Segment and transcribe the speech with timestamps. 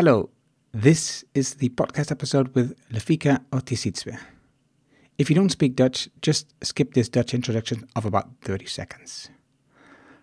[0.00, 0.30] Hello,
[0.80, 4.18] this is the podcast episode with Lefika Otisitswe.
[5.16, 9.30] If you don't speak Dutch, just skip this Dutch introduction of about 30 seconds.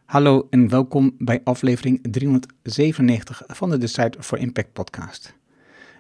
[0.05, 5.33] Hallo en welkom bij aflevering 397 van de Decide for Impact podcast.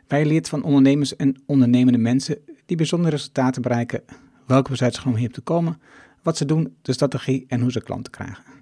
[0.07, 4.03] Wij leert van ondernemers en ondernemende mensen die bijzondere resultaten bereiken,
[4.45, 5.81] welke genomen hier te komen,
[6.23, 8.56] wat ze doen, de strategie en hoe ze klanten krijgen.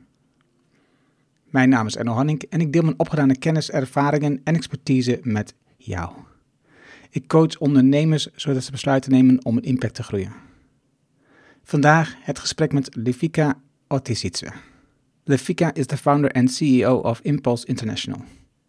[1.55, 5.54] Mijn naam is Enno Hanning en ik deel mijn opgedane kennis, ervaringen en expertise met
[5.77, 6.11] jou.
[7.09, 10.33] Ik coach ondernemers zodat ze besluiten nemen om een impact te groeien.
[11.63, 14.51] Vandaag het gesprek met Lefika Otisitswe.
[15.23, 18.21] Lefika is the founder and CEO of Impulse International,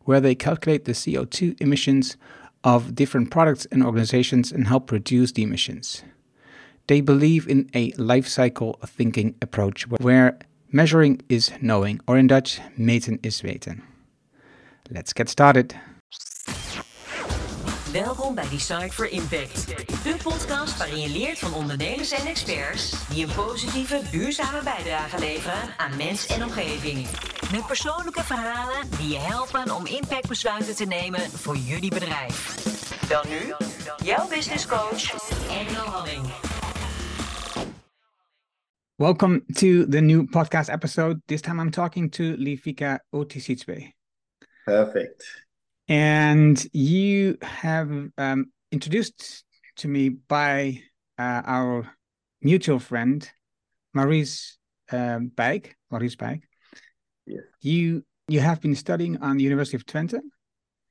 [0.04, 2.16] where they calculate the CO2 emissions
[2.60, 6.02] of different products and organizations and help reduce the emissions.
[6.84, 10.36] They believe in a life cycle thinking approach where
[10.76, 13.82] measuring is knowing, or in Dutch, meten is weten.
[14.90, 15.74] Let's get started.
[17.92, 19.66] Welkom bij Decide for Impact,
[20.04, 25.74] de podcast waarin je leert van ondernemers en experts die een positieve, duurzame bijdrage leveren
[25.76, 27.06] aan mens en omgeving.
[27.52, 32.54] Met persoonlijke verhalen die je helpen om impactbesluiten te nemen voor jullie bedrijf.
[33.08, 33.54] Dan nu,
[34.04, 36.45] jouw business coach, Engel Halling.
[38.98, 41.20] Welcome to the new podcast episode.
[41.28, 43.92] This time I'm talking to Lefika Otisitswe.
[44.64, 45.22] Perfect.
[45.88, 49.44] And you have um, introduced
[49.76, 50.80] to me by
[51.18, 51.90] uh, our
[52.40, 53.28] mutual friend,
[53.92, 54.56] Maurice
[54.90, 55.72] um, Bijk.
[55.90, 56.40] Maurice Bijk.
[57.26, 57.42] Yes.
[57.60, 60.20] You you have been studying on the University of Twente,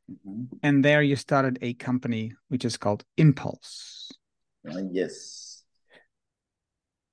[0.07, 0.47] Mhm.
[0.61, 4.11] and there you started a company which is called Impulse.
[4.69, 5.44] Uh, yes.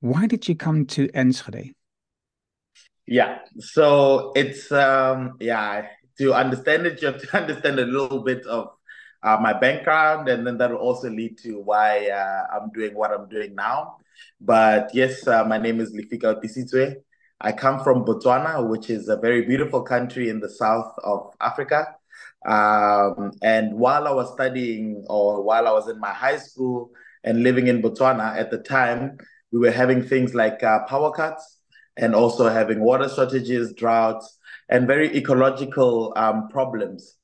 [0.03, 1.75] Why did you come to Enschede?
[3.07, 3.39] Yeah.
[3.61, 5.87] So it's um yeah,
[6.19, 8.71] to understand it, you have to understand a little bit of
[9.23, 13.13] uh, my background, and then that will also lead to why uh, I'm doing what
[13.13, 13.99] I'm doing now.
[14.41, 16.97] But yes, uh, my name is Lefika Otisitswe.
[17.41, 21.95] I come from Botswana, which is a very beautiful country in the south of Africa.
[22.45, 26.91] Um, and while I was studying, or while I was in my high school
[27.23, 29.19] and living in Botswana at the time,
[29.53, 31.59] we were having things like uh, power cuts
[31.97, 37.17] and also having water shortages, droughts, and very ecological um, problems.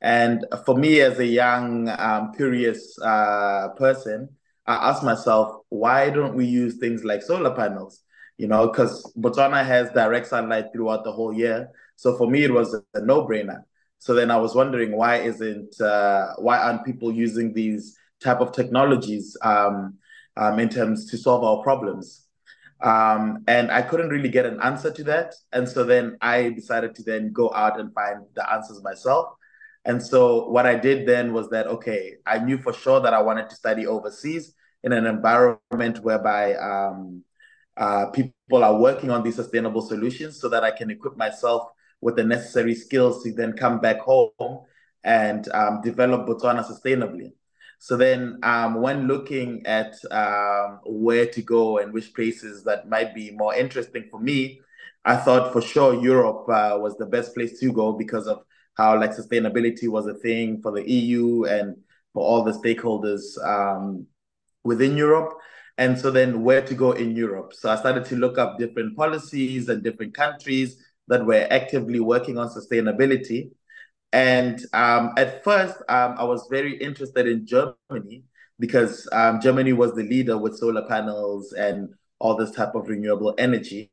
[0.00, 4.28] And for me, as a young, um, curious uh, person,
[4.66, 8.02] I asked myself, why don't we use things like solar panels?
[8.36, 11.70] You know, because Botswana has direct sunlight throughout the whole year.
[11.94, 13.62] So for me, it was a no-brainer.
[13.98, 18.52] So then I was wondering, why isn't uh, why aren't people using these type of
[18.52, 19.94] technologies um,
[20.36, 22.26] um, in terms to solve our problems?
[22.82, 25.34] Um, and I couldn't really get an answer to that.
[25.52, 29.34] And so then I decided to then go out and find the answers myself.
[29.84, 33.22] And so what I did then was that, okay, I knew for sure that I
[33.22, 34.52] wanted to study overseas
[34.82, 37.22] in an environment whereby um,
[37.76, 41.68] uh, people are working on these sustainable solutions so that I can equip myself
[42.00, 44.30] with the necessary skills to then come back home
[45.04, 47.32] and um, develop Botswana sustainably.
[47.78, 53.14] So then, um, when looking at um, where to go and which places that might
[53.14, 54.60] be more interesting for me,
[55.04, 58.42] I thought for sure Europe uh, was the best place to go because of
[58.74, 61.76] how like sustainability was a thing for the EU and
[62.12, 64.06] for all the stakeholders um,
[64.64, 65.34] within Europe.
[65.78, 67.52] And so then, where to go in Europe?
[67.52, 72.38] So I started to look up different policies and different countries that were actively working
[72.38, 73.50] on sustainability.
[74.12, 78.24] And um, at first, um, I was very interested in Germany
[78.58, 83.34] because um, Germany was the leader with solar panels and all this type of renewable
[83.36, 83.90] energy.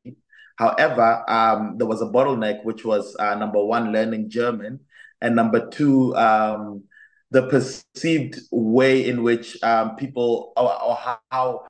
[0.55, 4.79] However, um, there was a bottleneck, which was uh, number one, learning German,
[5.19, 6.83] and number two, um,
[7.31, 10.97] the perceived way in which um, people or, or
[11.31, 11.65] how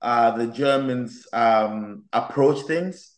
[0.00, 3.17] uh, the Germans approach things.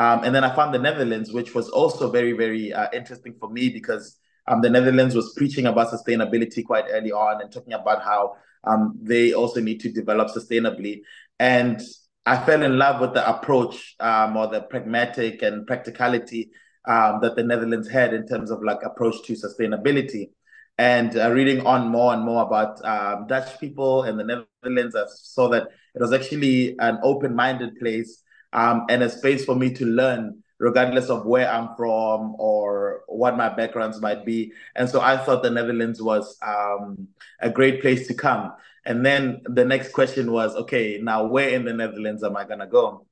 [0.00, 3.50] Um, and then I found the Netherlands, which was also very, very uh, interesting for
[3.50, 4.16] me because
[4.48, 8.98] um, the Netherlands was preaching about sustainability quite early on and talking about how um,
[9.02, 11.02] they also need to develop sustainably.
[11.38, 11.82] And
[12.24, 16.50] I fell in love with the approach um, or the pragmatic and practicality
[16.88, 20.30] um, that the Netherlands had in terms of like approach to sustainability.
[20.78, 25.04] And uh, reading on more and more about um, Dutch people and the Netherlands, I
[25.08, 29.86] saw that it was actually an open-minded place um, and a space for me to
[29.86, 34.52] learn, regardless of where I'm from or what my backgrounds might be.
[34.76, 37.08] And so I thought the Netherlands was um,
[37.40, 38.52] a great place to come.
[38.84, 42.60] And then the next question was, okay, now where in the Netherlands am I going
[42.60, 43.06] to go?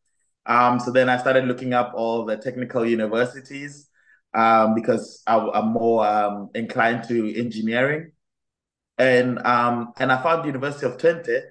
[0.47, 3.89] Um, so then I started looking up all the technical universities.
[4.35, 8.13] um, because I, am more um, inclined to engineering.
[8.99, 11.43] And um, and I found the University of Twente,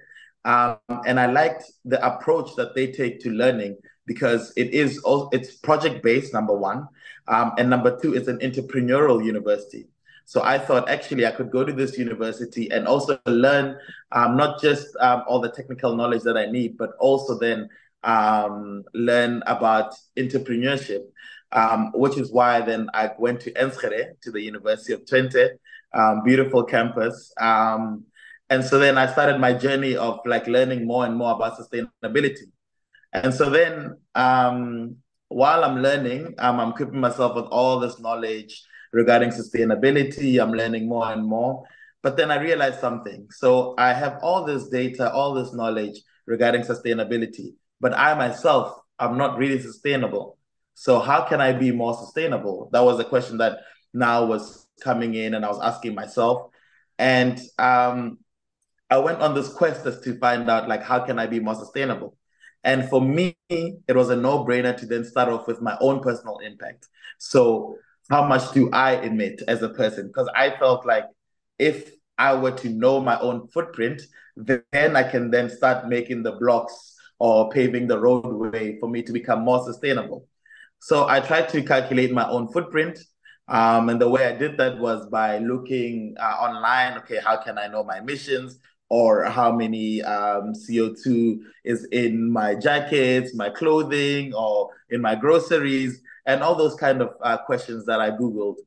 [0.47, 5.01] um, and I liked the approach that they take to learning because it is
[5.33, 6.87] it's project based number one,
[7.27, 9.89] um, and number two, it's an entrepreneurial university.
[10.23, 13.77] So I thought actually I could go to this university and also learn
[14.13, 17.67] um, not just um, all the technical knowledge that I need, but also then
[18.03, 21.03] um, learn about entrepreneurship,
[21.51, 25.49] um, which is why then I went to Enschede, to the University of Twente,
[25.93, 27.33] um, beautiful campus.
[28.49, 31.57] Um, and so then I started my journey of like learning more and more about
[31.57, 32.51] sustainability.
[33.13, 33.95] And so then
[35.29, 38.63] while I'm learning, I'm equipping myself with all this knowledge
[38.93, 40.41] regarding sustainability.
[40.41, 41.63] I'm learning more and more.
[42.03, 43.27] But then I realized something.
[43.31, 49.17] So I have all this data, all this knowledge regarding sustainability, but I myself, I'm
[49.17, 50.37] not really sustainable.
[50.73, 52.69] So how can I be more sustainable?
[52.71, 53.59] That was a question that
[53.93, 56.51] now was coming in and I was asking myself.
[56.99, 58.19] And um,
[58.89, 61.55] I went on this quest as to find out like how can I be more
[61.55, 62.17] sustainable?
[62.63, 66.39] And for me, it was a no-brainer to then start off with my own personal
[66.39, 66.87] impact.
[67.17, 67.77] So
[68.09, 70.07] how much do I emit as a person?
[70.07, 71.05] Because I felt like
[71.59, 74.01] if I were to know my own footprint,
[74.35, 79.11] then I can then start making the blocks or paving the roadway for me to
[79.11, 80.27] become more sustainable.
[80.79, 82.99] So I tried to calculate my own footprint.
[83.47, 86.97] Um, and the way I did that was by looking uh, online.
[86.99, 88.59] Okay, how can I know my emissions?
[88.89, 96.01] Or how many um, CO2 is in my jackets, my clothing, or in my groceries?
[96.27, 98.57] and all those kind of uh, questions that I Googled.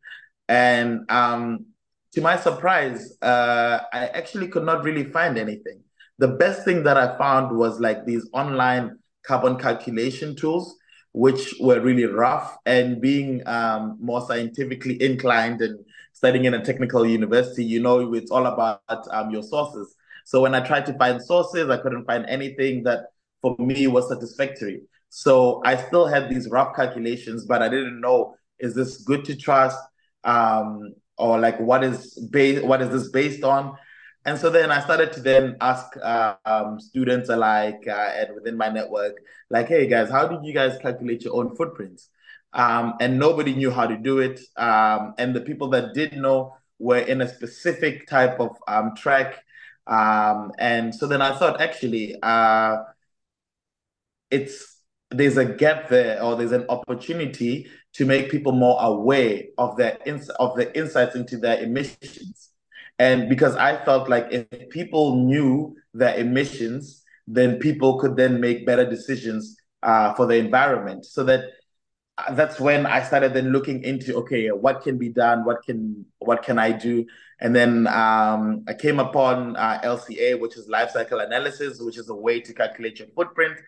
[0.49, 1.67] And um,
[2.12, 5.81] to my surprise, uh, I actually could not really find anything.
[6.19, 10.75] The best thing that I found was like these online carbon calculation tools,
[11.12, 12.56] which were really rough.
[12.67, 15.84] And being um, more scientifically inclined and
[16.14, 18.81] studying in a technical university, you know, it's all about
[19.11, 19.94] um, your sources.
[20.31, 23.06] So when I tried to find sources, I couldn't find anything that
[23.43, 24.82] for me was satisfactory.
[25.09, 29.35] So I still had these rough calculations, but I didn't know is this good to
[29.35, 29.77] trust
[30.23, 33.77] um, or like what is based what is this based on?
[34.25, 38.56] And so then I started to then ask uh, um, students alike uh, and within
[38.56, 39.17] my network,
[39.50, 42.09] like, hey guys, how did you guys calculate your own footprints?
[42.53, 44.38] Um, and nobody knew how to do it.
[44.56, 49.43] Um, and the people that did know were in a specific type of um, track.
[49.91, 52.77] Um, and so then I thought, actually, uh,
[54.31, 54.79] it's
[55.11, 59.99] there's a gap there or there's an opportunity to make people more aware of their
[60.07, 62.51] ins- of the insights into their emissions.
[63.01, 68.67] And because i felt like if people knew their emissions then people could then make
[68.67, 71.07] better decisions uh, for the environment.
[71.07, 71.45] So that
[72.32, 76.43] that's when i started then looking into okay what can be done what can what
[76.43, 77.05] can i do
[77.40, 82.08] and then um, i came upon uh, lca which is life cycle analysis which is
[82.08, 83.58] a way to calculate your footprint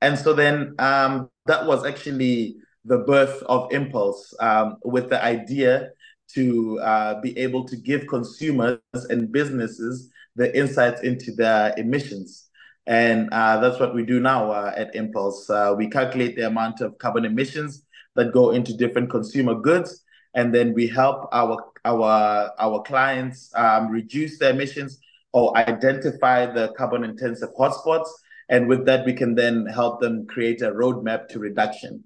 [0.00, 5.90] and so then um, that was actually the birth of Impulse um, with the idea
[6.34, 12.48] to uh, be able to give consumers and businesses the insights into their emissions.
[12.86, 15.50] And uh, that's what we do now uh, at Impulse.
[15.50, 17.84] Uh, we calculate the amount of carbon emissions
[18.16, 20.04] that go into different consumer goods,
[20.34, 24.98] and then we help our our our clients um, reduce their emissions
[25.32, 28.08] or identify the carbon intensive hotspots
[28.50, 32.02] and with that, we can then help them create a roadmap to reduction.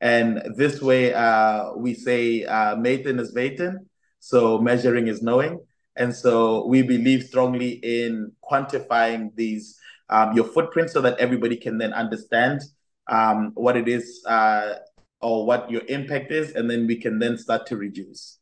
[0.00, 3.86] And this way, uh, we say uh, meten is weten,
[4.20, 5.58] so measuring is knowing.
[5.96, 9.76] And so we believe strongly in quantifying these
[10.08, 12.62] um, your footprint so that everybody can then understand
[13.08, 14.74] um, what it is uh,
[15.20, 18.38] or what your impact is, and then we can then start to reduce.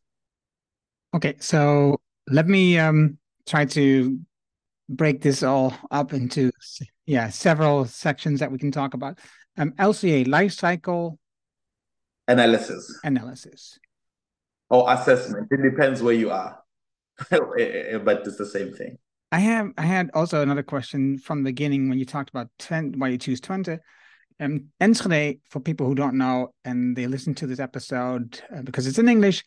[1.15, 4.19] Okay, so let me um, try to
[4.89, 6.53] break this all up into
[7.07, 9.19] yeah several sections that we can talk about.
[9.59, 11.19] Um, LCA life cycle
[12.29, 12.99] analysis.
[13.05, 13.79] Analysis.
[14.69, 15.49] Or assessment.
[15.51, 16.59] It depends where you are,
[17.31, 18.99] but it's the same thing.
[19.33, 22.97] I have I had also another question from the beginning when you talked about Twente,
[22.97, 23.79] why you choose Twente.
[24.39, 28.87] Um, Enschede, for people who don't know and they listen to this episode uh, because
[28.87, 29.43] it's in English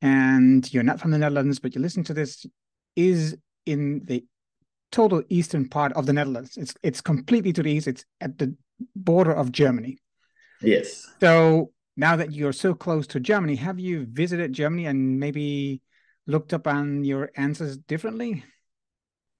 [0.00, 2.46] and you're not from the Netherlands, but you listen to this,
[2.96, 4.24] is in the
[4.90, 6.56] total eastern part of the Netherlands.
[6.56, 7.86] It's it's completely to the east.
[7.86, 8.56] It's at the
[8.96, 9.98] border of Germany.
[10.62, 11.06] Yes.
[11.20, 15.82] So now that you're so close to Germany, have you visited Germany and maybe
[16.26, 18.44] looked up on your answers differently?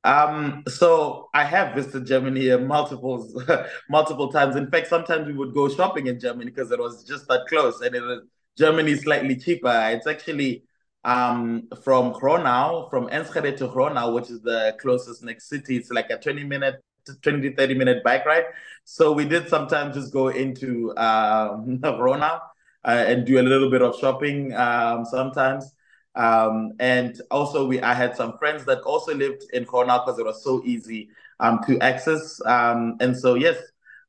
[0.02, 3.28] Um, so I have visited Germany multiple
[3.90, 4.56] multiple times.
[4.56, 7.80] In fact, sometimes we would go shopping in Germany because it was just that close
[7.82, 8.20] and it was
[8.56, 9.90] Germany is slightly cheaper.
[9.92, 10.64] It's actually
[11.04, 15.76] um, from Gronau, from Enschede to Gronau, which is the closest next city.
[15.76, 16.82] It's like a 20 minute,
[17.22, 18.44] 20 30 minute bike ride.
[18.84, 22.40] So we did sometimes just go into um, Gronau
[22.84, 25.74] uh, and do a little bit of shopping um, sometimes.
[26.14, 30.24] Um, and also, we I had some friends that also lived in Gronau because it
[30.24, 32.40] was so easy um, to access.
[32.44, 33.56] Um, and so, yes,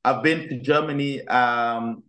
[0.03, 1.25] I've been to Germany.
[1.27, 2.03] Um,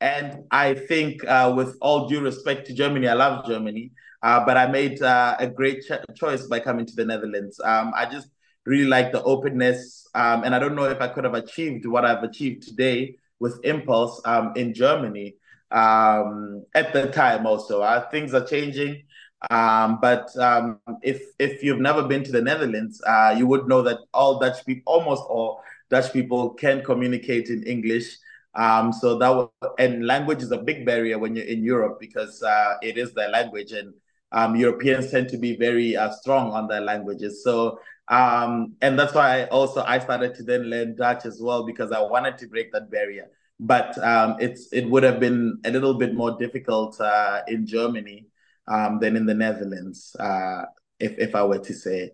[0.00, 3.92] and I think, uh, with all due respect to Germany, I love Germany.
[4.22, 7.60] Uh, but I made uh, a great ch- choice by coming to the Netherlands.
[7.64, 8.28] Um, I just
[8.66, 10.06] really like the openness.
[10.14, 13.60] Um, and I don't know if I could have achieved what I've achieved today with
[13.64, 15.36] Impulse um, in Germany
[15.70, 17.80] um, at the time also.
[17.82, 19.02] Uh, things are changing.
[19.50, 23.82] Um, but um, if if you've never been to the Netherlands, uh, you would know
[23.82, 28.18] that all Dutch people, almost all Dutch people, can communicate in English.
[28.54, 32.74] Um, so that and language is a big barrier when you're in Europe because uh,
[32.82, 33.94] it is their language, and
[34.32, 37.44] um, Europeans tend to be very uh, strong on their languages.
[37.44, 37.78] So
[38.08, 41.92] um, and that's why I also I started to then learn Dutch as well because
[41.92, 43.30] I wanted to break that barrier.
[43.60, 48.26] But um, it's it would have been a little bit more difficult uh, in Germany
[48.68, 50.62] um, than in the Netherlands, uh,
[50.98, 52.12] if, if I were to say.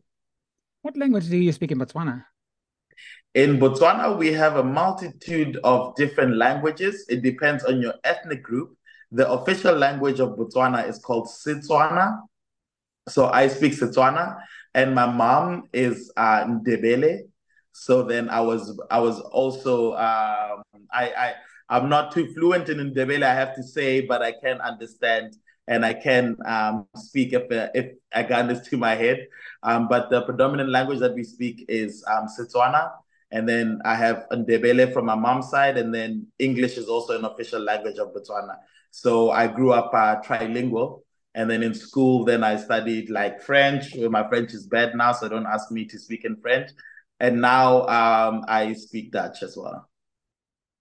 [0.82, 2.24] What language do you speak in Botswana?
[3.34, 7.04] In Botswana, we have a multitude of different languages.
[7.08, 8.76] It depends on your ethnic group.
[9.10, 12.20] The official language of Botswana is called Setswana.
[13.08, 14.40] So I speak Setswana,
[14.74, 17.22] and my mom is uh, Ndebele.
[17.72, 21.34] So then I was I was also um, I I
[21.68, 25.84] I'm not too fluent in Ndebele, I have to say, but I can understand and
[25.84, 29.26] I can um, speak if, uh, if I got this to my head.
[29.62, 32.90] Um, but the predominant language that we speak is um, Setswana.
[33.30, 37.24] And then I have Ndebele from my mom's side, and then English is also an
[37.24, 38.56] official language of Botswana.
[38.92, 41.00] So I grew up uh, trilingual.
[41.34, 43.96] And then in school, then I studied like French.
[43.96, 46.70] My French is bad now, so don't ask me to speak in French.
[47.18, 49.88] And now um, I speak Dutch as well.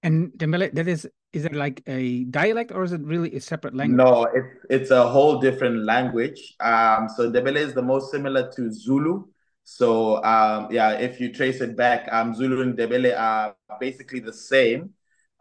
[0.03, 3.75] And Ndebele, that is is it like a dialect or is it really a separate
[3.75, 3.97] language?
[3.97, 6.55] No, it's it's a whole different language.
[6.59, 9.25] Um, so Ndebele is the most similar to Zulu.
[9.63, 14.33] So um, yeah, if you trace it back, um, Zulu and Ndebele are basically the
[14.33, 14.91] same.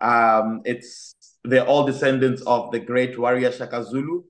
[0.00, 4.22] Um, it's they're all descendants of the great warrior Shaka Zulu,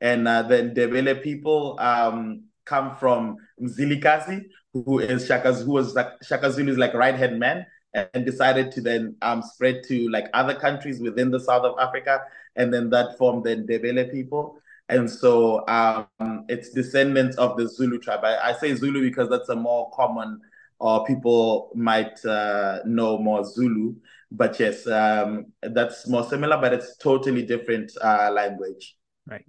[0.00, 6.52] and uh, the people um, come from Mzilikazi, who is Shaka's who was like Shaka
[6.52, 11.00] Zulu's like right hand man and decided to then um, spread to like other countries
[11.00, 12.22] within the south of Africa,
[12.56, 14.60] and then that formed the Ndebele people.
[14.90, 16.06] And so um,
[16.48, 18.24] it's descendants of the Zulu tribe.
[18.24, 20.40] I, I, say Zulu because that's a more common,
[20.78, 23.94] or people might uh, know more Zulu.
[24.30, 28.96] But yes, um, that's more similar, but it's totally different uh, language.
[29.26, 29.44] Right.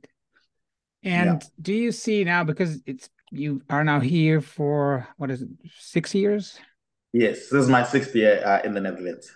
[1.03, 1.49] And yeah.
[1.61, 6.13] do you see now because it's you are now here for what is it six
[6.13, 6.59] years?
[7.13, 9.31] Yes, this is my sixth year uh, in the Netherlands.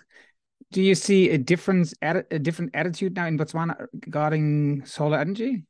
[0.70, 5.64] Do you see a difference, a different attitude now in Botswana regarding solar energy?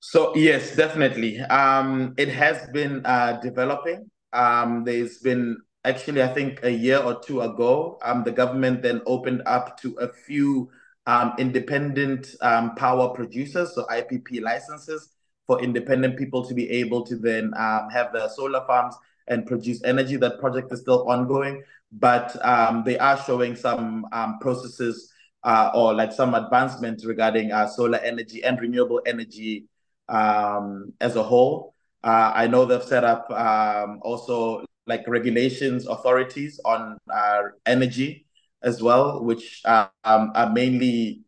[0.00, 1.40] So yes, definitely.
[1.40, 4.10] Um, it has been uh, developing.
[4.32, 9.02] Um, there's been actually, I think, a year or two ago, um, the government then
[9.06, 10.70] opened up to a few
[11.06, 15.10] um, independent um, power producers, so IPP licenses
[15.46, 18.96] for independent people to be able to then um, have their solar farms
[19.28, 20.16] and produce energy.
[20.16, 21.62] That project is still ongoing,
[21.92, 25.12] but um, they are showing some um, processes
[25.44, 29.66] uh, or like some advancements regarding uh, solar energy and renewable energy
[30.08, 31.74] um, as a whole.
[32.02, 38.26] Uh, I know they've set up um, also like regulations authorities on uh, energy
[38.62, 41.22] as well, which uh, um, are mainly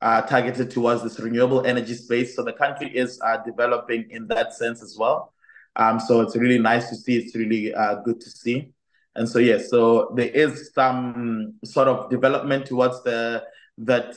[0.00, 2.36] uh, targeted towards this renewable energy space.
[2.36, 5.32] So the country is developing in that sense as well.
[5.76, 7.16] Um, so it's really nice to see.
[7.16, 8.72] It's really uh, good to see.
[9.14, 13.44] And so yes, yeah, so there is some sort of development towards the
[13.78, 14.14] that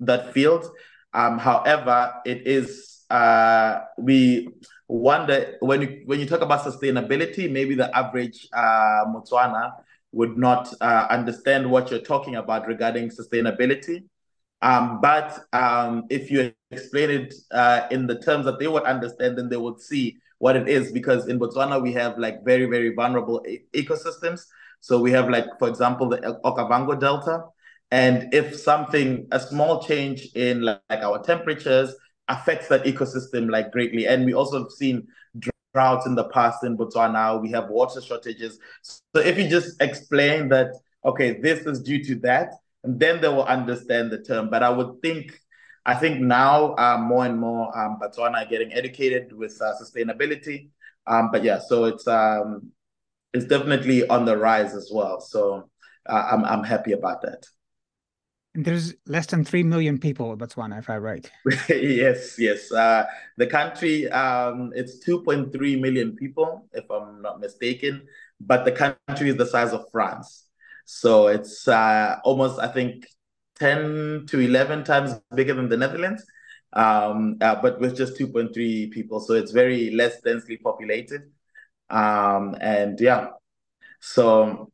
[0.00, 0.70] that field.
[1.12, 4.48] Um, however, it is uh, we
[4.86, 9.72] wonder when you when you talk about sustainability, maybe the average uh, Motswana
[10.12, 14.04] would not uh, understand what you're talking about regarding sustainability.
[14.60, 19.38] Um, but um, if you explain it uh, in the terms that they would understand,
[19.38, 22.94] then they would see what it is because in Botswana we have like very very
[22.94, 24.42] vulnerable e- ecosystems.
[24.80, 27.44] So we have like for example the Okavango Delta,
[27.90, 31.94] and if something a small change in like, like our temperatures
[32.28, 35.06] affects that ecosystem like greatly, and we also have seen
[35.74, 37.40] droughts in the past in Botswana.
[37.40, 38.58] We have water shortages.
[38.82, 40.72] So if you just explain that
[41.04, 42.52] okay, this is due to that,
[42.84, 44.50] and then they will understand the term.
[44.50, 45.40] But I would think
[45.88, 50.68] I think now uh, more and more um, Botswana are getting educated with uh, sustainability.
[51.06, 52.72] Um, but yeah, so it's um,
[53.32, 55.18] it's definitely on the rise as well.
[55.18, 55.70] So
[56.06, 57.46] uh, I'm I'm happy about that.
[58.54, 61.30] And there's less than three million people in Botswana, if I'm right.
[61.70, 62.70] yes, yes.
[62.70, 63.06] Uh,
[63.38, 68.06] the country, um, it's 2.3 million people, if I'm not mistaken.
[68.40, 70.44] But the country is the size of France,
[70.84, 73.06] so it's uh, almost, I think,
[73.58, 76.24] 10 to 11 times bigger than the Netherlands.
[76.72, 81.22] Um, uh, but with just 2.3 people, so it's very less densely populated.
[81.88, 83.28] Um, and yeah,
[84.00, 84.70] so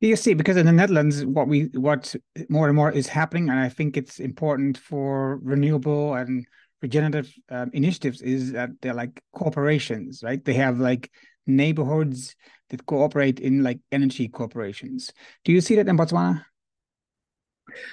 [0.00, 2.14] you see, because in the Netherlands, what we what
[2.48, 6.46] more and more is happening, and I think it's important for renewable and
[6.82, 10.44] regenerative um, initiatives is that they're like corporations, right?
[10.44, 11.10] They have like
[11.46, 12.36] neighborhoods
[12.68, 15.10] that cooperate in like energy corporations.
[15.44, 16.44] Do you see that in Botswana?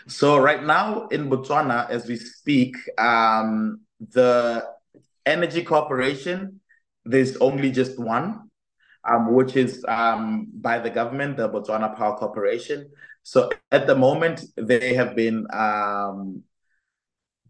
[0.07, 4.65] So right now in Botswana, as we speak, um, the
[5.25, 6.59] energy corporation
[7.05, 8.51] there's only just one
[9.03, 12.89] um, which is um, by the government, the Botswana Power Corporation.
[13.23, 16.43] So at the moment, they have been um,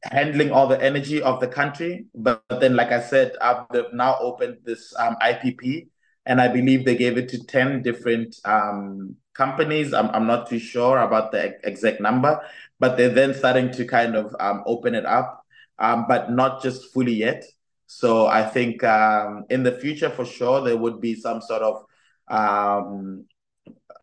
[0.03, 2.05] handling all the energy of the country.
[2.15, 5.87] But, but then, like I said, uh, they've now opened this um, IPP,
[6.25, 9.93] and I believe they gave it to 10 different um, companies.
[9.93, 12.41] I'm, I'm not too sure about the exact number,
[12.79, 15.43] but they're then starting to kind of um, open it up,
[15.79, 17.43] um, but not just fully yet.
[17.87, 21.83] So I think um, in the future, for sure, there would be some sort of
[22.29, 23.25] um,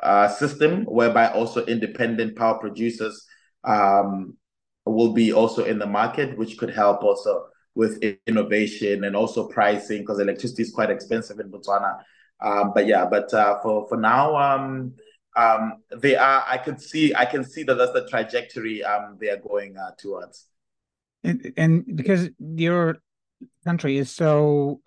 [0.03, 3.27] uh, system whereby also independent power producers
[3.65, 4.37] um,
[4.85, 10.01] will be also in the market, which could help also with innovation and also pricing
[10.03, 11.99] because electricity is quite expensive in Botswana.
[12.41, 14.95] Um, but yeah, but uh, for for now, um,
[15.37, 16.45] um, they are.
[16.47, 17.15] I could see.
[17.15, 20.47] I can see that that's the trajectory um, they are going uh, towards.
[21.25, 22.99] And, and because you're
[23.65, 24.81] country is so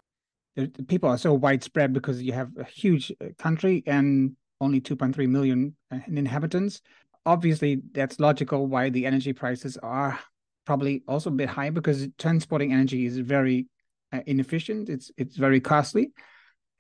[0.55, 5.29] the people are so widespread because you have a huge uh, country and only 2.3
[5.29, 6.81] million uh, inhabitants
[7.25, 10.19] obviously that's logical why the energy prices are
[10.65, 13.67] probably also a bit high because transporting energy is very
[14.11, 16.11] uh, inefficient it's it's very costly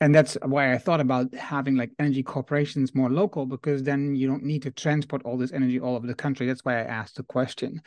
[0.01, 4.27] and that's why i thought about having like energy corporations more local because then you
[4.27, 7.15] don't need to transport all this energy all over the country that's why i asked
[7.15, 7.81] the question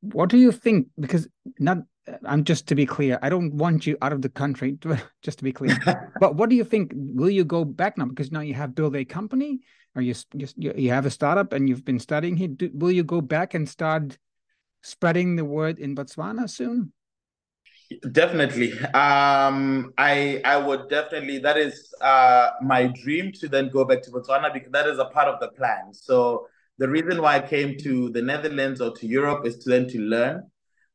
[0.00, 1.26] what do you think because
[1.58, 1.78] not
[2.24, 4.76] I'm just to be clear, I don't want you out of the country,
[5.22, 5.78] just to be clear.
[6.20, 6.92] but what do you think?
[6.94, 8.06] Will you go back now?
[8.06, 9.60] Because now you have built a company,
[9.94, 12.48] or you just you have a startup, and you've been studying here.
[12.48, 14.18] Do, will you go back and start
[14.82, 16.92] spreading the word in Botswana soon?
[18.12, 18.72] Definitely.
[18.94, 21.38] Um, I I would definitely.
[21.38, 25.06] That is uh, my dream to then go back to Botswana because that is a
[25.06, 25.92] part of the plan.
[25.92, 26.46] So
[26.78, 29.98] the reason why I came to the Netherlands or to Europe is to then to
[29.98, 30.50] learn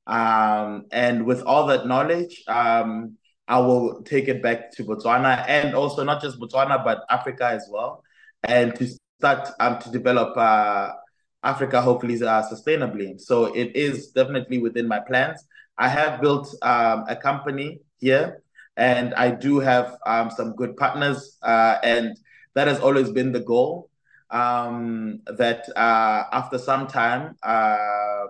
[0.08, 5.76] um, and with all that knowledge, um, I will take it back to Botswana and
[5.76, 8.04] also not just Botswana, but Africa as well,
[8.44, 8.88] and to
[9.20, 10.92] start um, to develop uh,
[11.44, 13.20] Africa hopefully uh, sustainably.
[13.20, 15.44] So it is definitely within my plans.
[15.78, 18.42] I have built um, a company here,
[18.76, 22.18] and I do have um, some good partners, uh, and
[22.56, 23.90] that has always been the goal.
[24.30, 28.26] Um, that uh, after some time, uh,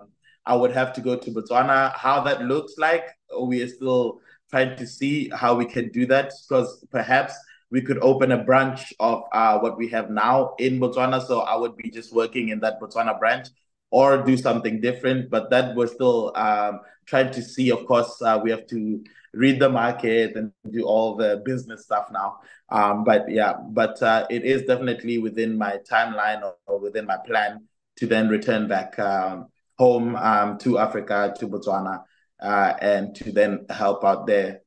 [0.46, 1.94] I would have to go to Botswana.
[1.96, 3.06] How that looks like,
[3.42, 7.34] we are still trying to see how we can do that because perhaps
[7.70, 11.26] we could open a branch of uh, what we have now in Botswana.
[11.26, 13.48] So I would be just working in that Botswana branch
[13.90, 15.30] or do something different.
[15.30, 17.72] But that we're still um, trying to see.
[17.72, 22.08] Of course, uh, we have to read the market and do all the business stuff
[22.12, 22.40] now.
[22.70, 27.18] Um, but yeah, but uh, it is definitely within my timeline or, or, within my
[27.26, 27.66] plan
[27.98, 29.48] to then return back um,
[29.78, 32.04] home um, to Africa, to Botswana,
[32.42, 34.62] uh, and to then help out there.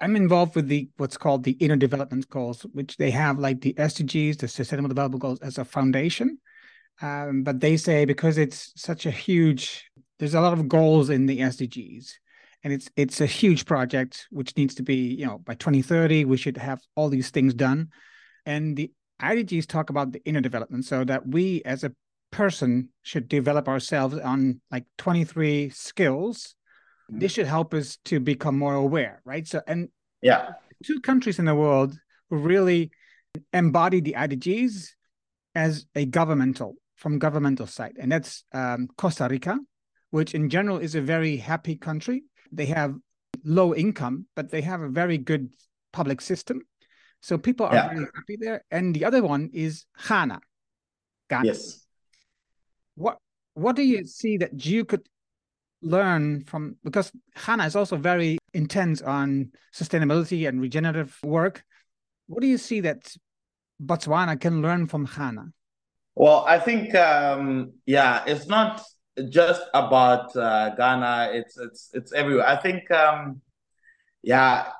[0.00, 3.72] I'm involved with the what's called the inner development goals, which they have like the
[3.74, 6.38] SDGs, the Sustainable Development Goals, as a foundation.
[7.00, 11.26] Um, but they say because it's such a huge, there's a lot of goals in
[11.26, 12.12] the SDGs,
[12.62, 16.36] and it's it's a huge project which needs to be, you know, by 2030 we
[16.36, 17.88] should have all these things done,
[18.46, 21.92] and the IDGs talk about the inner development, so that we as a
[22.30, 26.54] person should develop ourselves on like 23 skills.
[27.10, 27.18] Mm-hmm.
[27.18, 29.46] this should help us to become more aware right?
[29.46, 29.90] So and
[30.22, 30.52] yeah.
[30.82, 31.94] two countries in the world
[32.30, 32.92] who really
[33.52, 34.88] embody the idgs
[35.54, 39.58] as a governmental from governmental side and that's um, costa rica
[40.10, 42.94] which in general is a very happy country they have
[43.44, 45.48] low income but they have a very good
[45.92, 46.60] public system
[47.20, 47.90] so people are yeah.
[47.90, 50.40] really happy there and the other one is ghana
[51.28, 51.84] ghana yes
[52.94, 53.18] what
[53.54, 55.06] What do you see that you could
[55.80, 56.76] learn from?
[56.82, 57.12] Because
[57.46, 61.62] Ghana is also very intense on sustainability and regenerative work.
[62.26, 63.14] What do you see that
[63.80, 65.52] Botswana can learn from Ghana?
[66.14, 68.82] Well, I think um, yeah, it's not
[69.28, 71.30] just about uh, Ghana.
[71.32, 72.46] It's it's it's everywhere.
[72.46, 73.40] I think um,
[74.22, 74.70] yeah,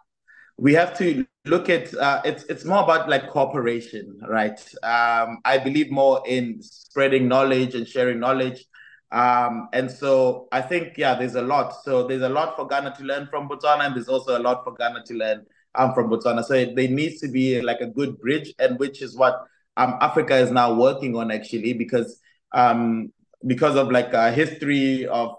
[0.58, 4.60] we have to look at uh, it's it's more about like cooperation, right?
[4.82, 8.64] Um, I believe more in spreading knowledge and sharing knowledge.
[9.12, 11.74] Um, and so I think yeah, there's a lot.
[11.84, 14.64] So there's a lot for Ghana to learn from Botswana, and there's also a lot
[14.64, 16.44] for Ghana to learn um, from Botswana.
[16.44, 19.44] So there needs to be like a good bridge, and which is what
[19.76, 22.20] um, Africa is now working on actually because
[22.52, 23.12] um,
[23.46, 25.36] because of like a history of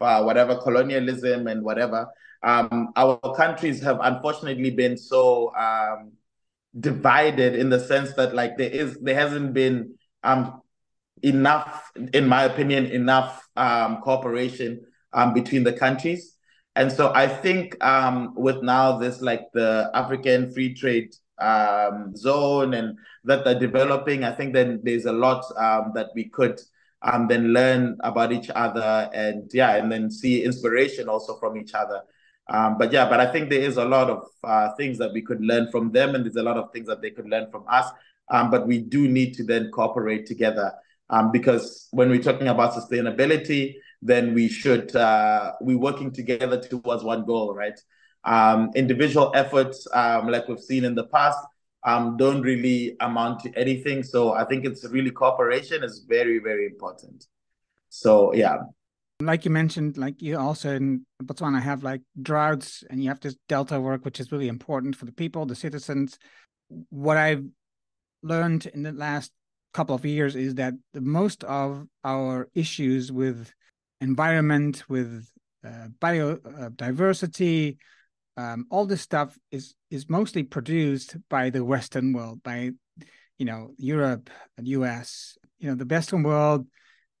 [0.00, 2.08] uh, whatever colonialism and whatever.
[2.42, 6.12] Um, our countries have unfortunately been so um,
[6.78, 10.62] divided in the sense that like there is there hasn't been um,
[11.22, 16.36] enough, in my opinion, enough um, cooperation um, between the countries.
[16.76, 22.74] And so I think um, with now this like the African free trade um, zone
[22.74, 26.60] and that they're developing, I think then there's a lot um, that we could
[27.02, 31.74] um, then learn about each other and yeah, and then see inspiration also from each
[31.74, 32.02] other.
[32.48, 35.22] Um, but yeah, but I think there is a lot of uh, things that we
[35.22, 37.64] could learn from them, and there's a lot of things that they could learn from
[37.68, 37.86] us.
[38.28, 40.72] Um, but we do need to then cooperate together
[41.10, 47.02] um, because when we're talking about sustainability, then we should uh, we're working together towards
[47.02, 47.78] one goal, right?
[48.24, 51.38] Um, individual efforts, um, like we've seen in the past,
[51.84, 54.02] um, don't really amount to anything.
[54.02, 57.26] So I think it's really cooperation is very, very important.
[57.88, 58.58] So yeah.
[59.20, 63.36] Like you mentioned, like you also in Botswana have like droughts and you have this
[63.48, 66.18] delta work, which is really important for the people, the citizens.
[66.88, 67.44] What I've
[68.22, 69.32] learned in the last
[69.72, 73.52] couple of years is that the most of our issues with
[74.00, 75.28] environment, with
[75.64, 77.76] uh, biodiversity,
[78.40, 82.70] um, all this stuff is is mostly produced by the Western world, by
[83.38, 85.36] you know Europe and U.S.
[85.58, 86.66] You know the Western world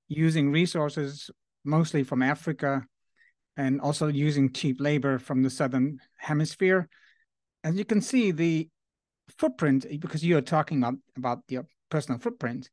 [0.08, 1.30] using resources
[1.62, 2.86] mostly from Africa,
[3.56, 6.88] and also using cheap labor from the Southern Hemisphere.
[7.62, 8.68] As you can see, the
[9.38, 12.70] footprint, because you are talking about, about your personal footprint,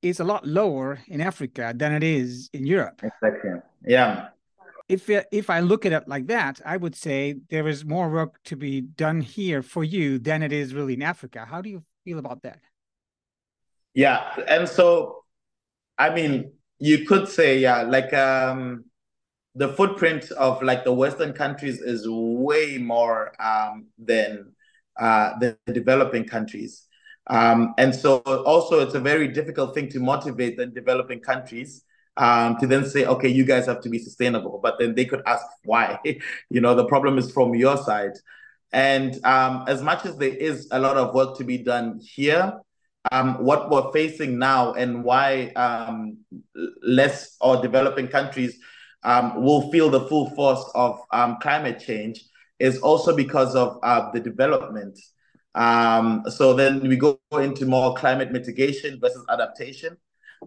[0.00, 3.02] is a lot lower in Africa than it is in Europe.
[3.02, 3.50] Exactly.
[3.84, 4.28] Yeah
[4.90, 8.42] if if I look at it like that, I would say there is more work
[8.44, 11.46] to be done here for you than it is really in Africa.
[11.48, 12.58] How do you feel about that?
[13.94, 15.24] Yeah, and so
[15.96, 18.84] I mean, you could say yeah, like um,
[19.54, 24.52] the footprint of like the Western countries is way more um, than
[24.98, 26.88] uh, the developing countries.
[27.28, 28.18] Um, and so
[28.52, 31.84] also it's a very difficult thing to motivate the developing countries
[32.20, 34.60] um, to then say, okay, you guys have to be sustainable.
[34.62, 35.98] But then they could ask why.
[36.50, 38.12] you know, the problem is from your side.
[38.72, 42.60] And um, as much as there is a lot of work to be done here,
[43.10, 46.18] um, what we're facing now and why um,
[46.82, 48.58] less or developing countries
[49.02, 52.22] um, will feel the full force of um, climate change
[52.58, 54.98] is also because of uh, the development.
[55.54, 59.96] Um, so then we go into more climate mitigation versus adaptation.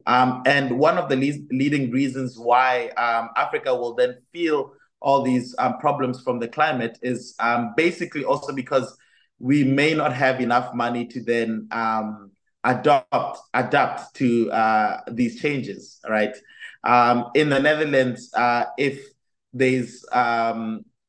[0.06, 5.22] Um, and one of the le- leading reasons why um, Africa will then feel all
[5.22, 8.98] these um, problems from the climate is um, basically also because
[9.40, 12.32] we may not have enough money to then um,
[12.64, 16.00] adopt adapt to uh, these changes.
[16.08, 16.36] Right?
[16.84, 19.06] Um, in the Netherlands, uh, if
[19.54, 20.06] there's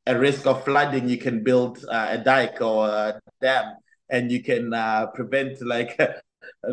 [0.07, 3.75] a risk of flooding, you can build uh, a dike or a dam,
[4.11, 5.99] and you can uh, prevent like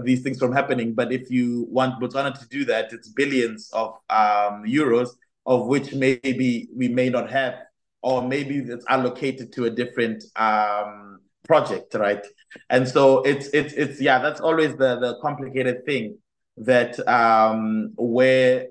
[0.04, 0.94] these things from happening.
[0.94, 5.10] But if you want Botswana to do that, it's billions of um, euros,
[5.46, 7.56] of which maybe we may not have,
[8.02, 12.26] or maybe it's allocated to a different um, project, right?
[12.70, 16.18] And so it's it's it's yeah, that's always the the complicated thing
[16.58, 18.68] that um, where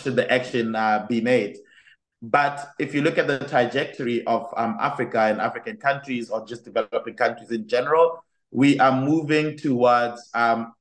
[0.00, 1.56] should the action uh, be made.
[2.22, 6.64] But if you look at the trajectory of um, Africa and African countries, or just
[6.64, 10.72] developing countries in general, we are moving towards um,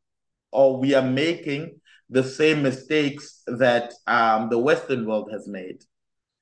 [0.52, 5.84] or we are making the same mistakes that um, the Western world has made.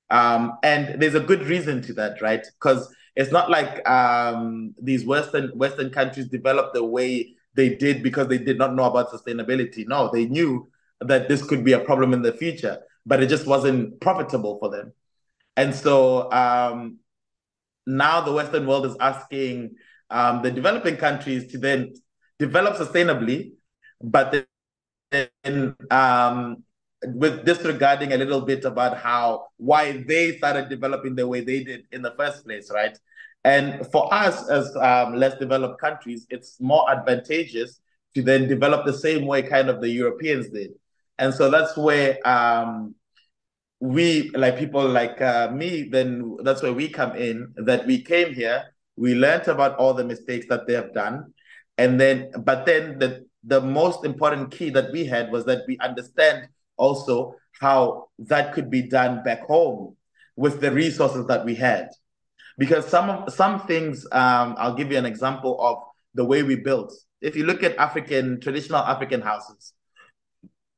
[0.10, 2.46] Um, and there's a good reason to that, right?
[2.60, 8.28] Because it's not like um, these Western Western countries developed the way they did because
[8.28, 9.88] they did not know about sustainability.
[9.88, 10.68] No, they knew
[11.00, 14.70] that this could be a problem in the future, but it just wasn't profitable for
[14.70, 14.92] them.
[15.56, 16.98] And so um,
[17.88, 19.76] now the Western world is asking
[20.12, 21.94] um, the developing countries to then
[22.38, 23.54] develop sustainably,
[24.02, 24.46] but
[25.12, 26.64] then um,
[27.04, 31.86] with disregarding a little bit about how why they started developing the way they did
[31.92, 32.98] in the first place, right?
[33.44, 37.80] And for us as um, less developed countries, it's more advantageous
[38.14, 40.72] to then develop the same way kind of the Europeans did.
[41.18, 42.94] And so that's where um,
[43.80, 48.34] we, like people like uh, me, then that's where we come in, that we came
[48.34, 51.34] here, we learned about all the mistakes that they have done.
[51.80, 55.80] And then, but then the, the most important key that we had was that we
[55.80, 59.98] understand also how that could be done back home
[60.36, 61.90] with the resources that we had.
[62.60, 65.78] Because some of some things, um, I'll give you an example of
[66.14, 66.94] the way we built.
[67.22, 69.74] If you look at African traditional African houses,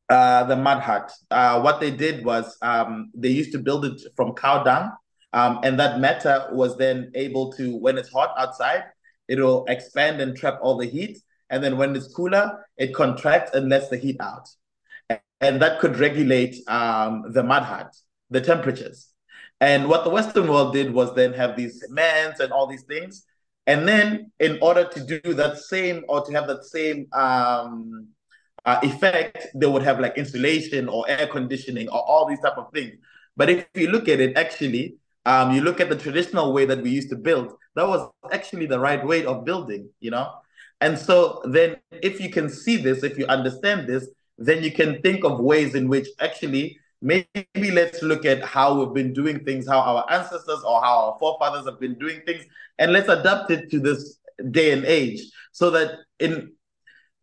[0.07, 3.99] uh, the mud hut, uh, what they did was um, they used to build it
[4.15, 4.91] from cow dung,
[5.33, 8.83] um, and that matter was then able to, when it's hot outside,
[9.27, 11.17] it'll expand and trap all the heat,
[11.49, 14.47] and then when it's cooler, it contracts and lets the heat out,
[15.41, 17.95] and that could regulate um, the mud hut,
[18.29, 19.09] the temperatures.
[19.59, 23.25] And what the Western world did was then have these cements and all these things.
[23.65, 28.07] And then, in order to do that same or to have that same um,
[28.65, 32.67] uh, effect, they would have like insulation or air conditioning or all these type of
[32.73, 32.95] things.
[33.37, 36.81] But if you look at it, actually, um, you look at the traditional way that
[36.81, 40.31] we used to build, that was actually the right way of building, you know?
[40.81, 44.07] And so then if you can see this, if you understand this,
[44.37, 48.93] then you can think of ways in which actually maybe let's look at how we've
[48.93, 52.43] been doing things, how our ancestors or how our forefathers have been doing things,
[52.79, 54.19] and let's adapt it to this
[54.51, 56.51] day and age so that in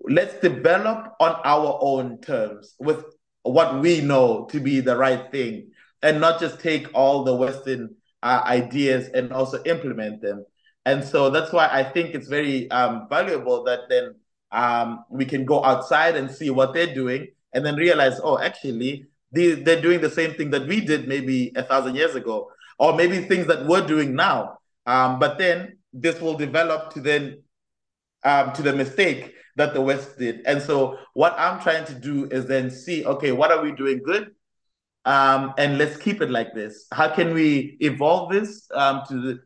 [0.09, 3.05] let's develop on our own terms with
[3.43, 5.71] what we know to be the right thing
[6.03, 10.45] and not just take all the western uh, ideas and also implement them
[10.87, 14.15] and so that's why i think it's very um, valuable that then
[14.53, 19.07] um, we can go outside and see what they're doing and then realize oh actually
[19.33, 22.95] they, they're doing the same thing that we did maybe a thousand years ago, or
[22.95, 24.59] maybe things that we're doing now.
[24.87, 27.43] Um, but then this will develop to then
[28.25, 30.41] um, to the mistake that the West did.
[30.47, 34.03] And so what I'm trying to do is then see, okay, what are we doing
[34.03, 34.35] good?
[35.05, 36.87] Um, and let's keep it like this.
[36.93, 39.41] How can we evolve this um, to the,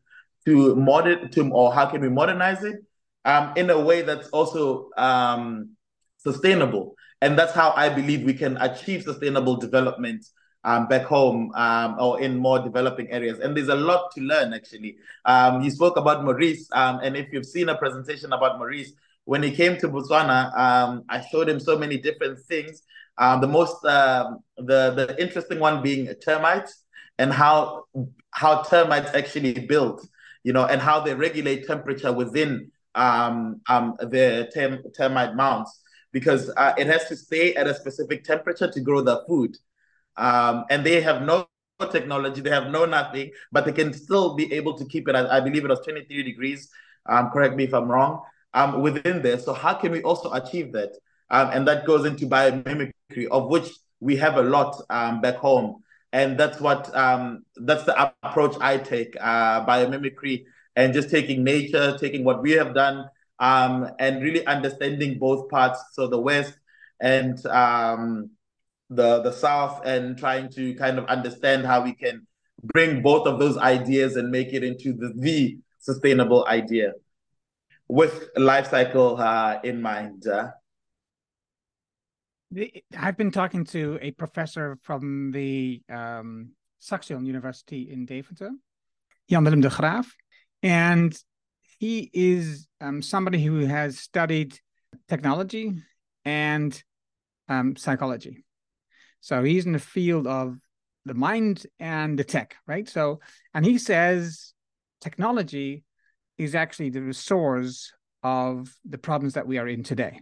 [0.46, 2.76] to modern to or how can we modernize it
[3.24, 5.70] um, in a way that's also um,
[6.18, 6.96] sustainable?
[7.20, 10.26] And that's how I believe we can achieve sustainable development
[10.64, 13.38] um, back home um, or in more developing areas.
[13.38, 14.96] And there's a lot to learn, actually.
[15.24, 18.92] Um, you spoke about Maurice, um, and if you've seen a presentation about Maurice,
[19.24, 22.82] when he came to Botswana, um, I showed him so many different things.
[23.16, 26.84] Um, the most, the the interesting one being termites
[27.18, 27.84] and how
[28.30, 30.06] how termites actually build,
[30.42, 35.80] you know, and how they regulate temperature within um, um, the term, termite mounds
[36.14, 39.56] because uh, it has to stay at a specific temperature to grow the food.
[40.16, 41.48] Um, and they have no
[41.90, 45.30] technology, they have no nothing, but they can still be able to keep it, at,
[45.30, 46.70] I believe it was 23 degrees,
[47.06, 48.22] um, correct me if I'm wrong,
[48.54, 49.40] um, within there.
[49.40, 50.92] So how can we also achieve that?
[51.30, 52.92] Um, and that goes into biomimicry,
[53.30, 53.68] of which
[54.00, 55.82] we have a lot um, back home.
[56.12, 60.44] And that's what, um, that's the approach I take, uh, biomimicry,
[60.76, 65.82] and just taking nature, taking what we have done, um, and really understanding both parts,
[65.92, 66.54] so the West
[67.00, 68.30] and um,
[68.90, 72.26] the the South, and trying to kind of understand how we can
[72.62, 76.92] bring both of those ideas and make it into the, the sustainable idea
[77.88, 80.26] with life cycle uh, in mind.
[80.26, 80.50] Uh.
[82.96, 88.50] I've been talking to a professor from the um, Saxion University in Deventer,
[89.28, 90.14] Jan Willem de Graaf,
[90.62, 91.16] and
[91.78, 94.58] he is um, somebody who has studied
[95.08, 95.72] technology
[96.24, 96.82] and
[97.48, 98.44] um, psychology.
[99.20, 100.58] So he's in the field of
[101.04, 102.88] the mind and the tech, right?
[102.88, 103.20] So,
[103.52, 104.52] and he says
[105.00, 105.84] technology
[106.38, 110.20] is actually the source of the problems that we are in today.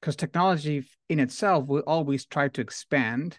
[0.00, 3.38] Because technology in itself will always try to expand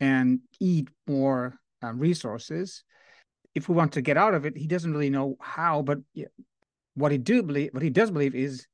[0.00, 2.84] and eat more um, resources.
[3.54, 5.98] If we want to get out of it, he doesn't really know how, but
[6.94, 8.66] what he do believe, what he does believe is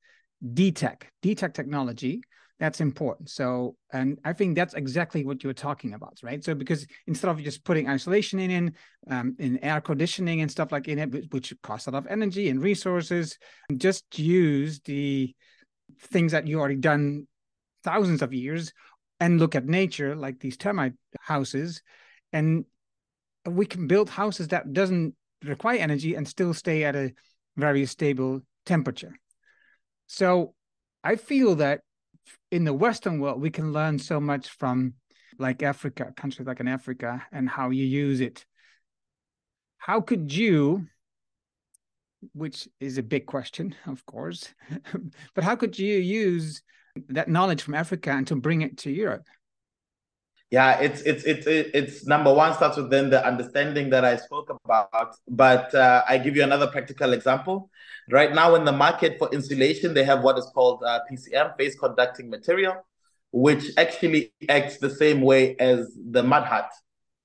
[0.44, 2.22] DTech, DTech technology.
[2.60, 3.30] That's important.
[3.30, 6.42] So, and I think that's exactly what you were talking about, right?
[6.44, 8.74] So, because instead of just putting isolation in, in,
[9.10, 12.48] um, in air conditioning and stuff like in it, which costs a lot of energy
[12.48, 13.38] and resources,
[13.76, 15.34] just use the
[16.00, 17.26] things that you already done
[17.82, 18.72] thousands of years
[19.20, 21.82] and look at nature, like these termite houses,
[22.32, 22.64] and
[23.46, 27.12] we can build houses that doesn't require energy and still stay at a
[27.56, 29.14] very stable temperature.
[30.06, 30.54] So
[31.02, 31.80] I feel that
[32.50, 34.94] in the Western world, we can learn so much from
[35.38, 38.44] like Africa, countries like in Africa, and how you use it.
[39.78, 40.86] How could you,
[42.32, 44.54] which is a big question, of course,
[45.34, 46.62] but how could you use
[47.08, 49.26] that knowledge from Africa and to bring it to Europe?
[50.50, 54.50] Yeah, it's it's it's it's number one starts with then the understanding that I spoke
[54.50, 55.16] about.
[55.26, 57.70] But uh, I give you another practical example.
[58.08, 61.74] Right now, in the market for insulation, they have what is called uh, PCM, phase
[61.74, 62.76] conducting material,
[63.32, 66.70] which actually acts the same way as the mud hut.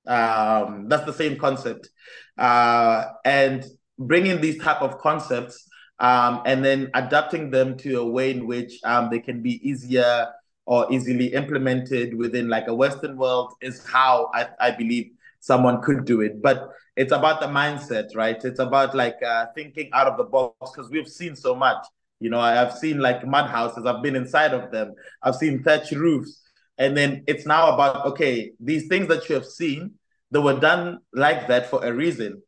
[0.07, 1.89] Um, that's the same concept,
[2.35, 3.63] uh, and
[3.99, 5.67] bringing these type of concepts
[5.99, 10.27] um, and then adapting them to a way in which um, they can be easier
[10.65, 16.05] or easily implemented within like a Western world is how I, I believe someone could
[16.05, 16.41] do it.
[16.41, 18.43] But it's about the mindset, right?
[18.43, 21.85] It's about like uh, thinking out of the box because we've seen so much.
[22.19, 25.91] You know, I've seen like mud houses, I've been inside of them, I've seen thatch
[25.91, 26.41] roofs.
[26.77, 29.95] And then it's now about, okay, these things that you have seen,
[30.31, 32.41] they were done like that for a reason.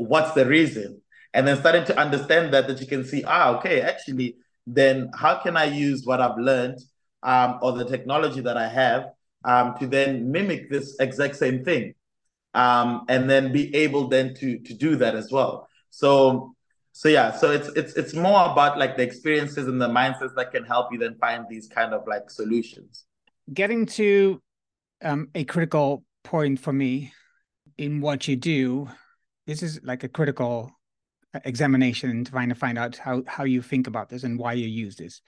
[0.00, 1.00] What's the reason?
[1.32, 4.36] And then starting to understand that, that you can see, ah, okay, actually,
[4.66, 6.78] then how can I use what I've learned
[7.22, 9.10] um, or the technology that I have
[9.44, 11.94] um, to then mimic this exact same thing,
[12.54, 15.68] um, and then be able then to to do that as well.
[15.90, 16.54] So
[16.92, 20.52] so yeah, so it's it's it's more about like the experiences and the mindsets that
[20.52, 23.04] can help you then find these kind of like solutions.
[23.52, 24.40] Getting to
[25.02, 27.12] um, a critical point for me
[27.78, 28.88] in what you do,
[29.50, 30.70] this is like a critical
[31.44, 34.68] examination to find to find out how how you think about this and why you
[34.68, 35.22] use this.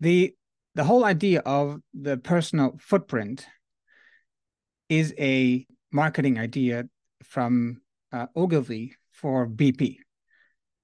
[0.00, 0.34] The
[0.74, 3.46] the whole idea of the personal footprint
[4.88, 6.88] is a marketing idea
[7.22, 7.80] from
[8.12, 9.98] uh, Ogilvy for BP,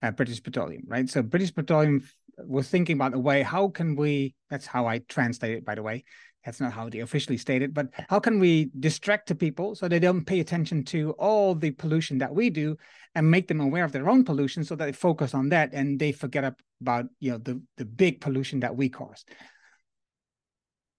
[0.02, 1.10] uh, British Petroleum, right?
[1.10, 2.06] So British Petroleum
[2.38, 5.82] was thinking about the way how can we that's how i translate it by the
[5.82, 6.04] way
[6.46, 9.86] that's not how they officially state it but how can we distract the people so
[9.86, 12.74] they don't pay attention to all the pollution that we do
[13.14, 15.98] and make them aware of their own pollution so that they focus on that and
[15.98, 19.24] they forget about you know the the big pollution that we cause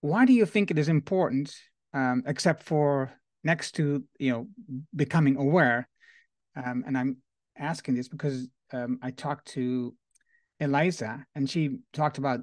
[0.01, 1.53] why do you think it is important,
[1.93, 3.11] um, except for
[3.43, 4.47] next to you know
[4.95, 5.87] becoming aware?
[6.55, 7.17] Um, and I'm
[7.57, 9.95] asking this because um, I talked to
[10.59, 12.41] Eliza, and she talked about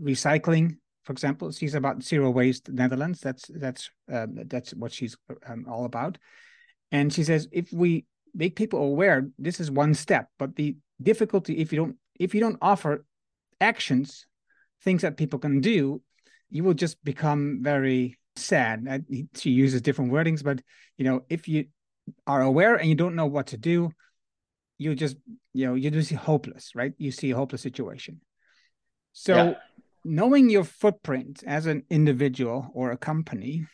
[0.00, 0.76] recycling.
[1.04, 3.20] For example, she's about zero waste Netherlands.
[3.20, 6.18] That's that's um, that's what she's um, all about.
[6.90, 10.28] And she says if we make people aware, this is one step.
[10.38, 13.04] But the difficulty if you don't if you don't offer
[13.60, 14.26] actions,
[14.82, 16.02] things that people can do,
[16.50, 19.04] you will just become very sad.
[19.34, 20.60] She uses different wordings, but
[20.96, 21.66] you know, if you
[22.26, 23.90] are aware and you don't know what to do,
[24.78, 25.16] you just
[25.52, 26.92] you know you just see hopeless, right?
[26.98, 28.20] You see a hopeless situation.
[29.12, 29.54] So, yeah.
[30.04, 33.66] Knowing your footprint as an individual or a company,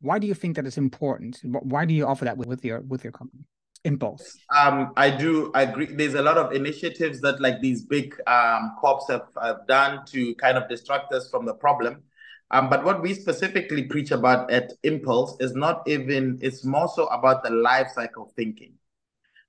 [0.00, 1.40] why do you think that is important?
[1.44, 3.44] Why do you offer that with your with your company?
[3.84, 8.74] impulse um i do agree there's a lot of initiatives that like these big um
[8.80, 12.02] corps have, have done to kind of distract us from the problem
[12.50, 17.06] um, but what we specifically preach about at impulse is not even it's more so
[17.06, 18.72] about the life cycle thinking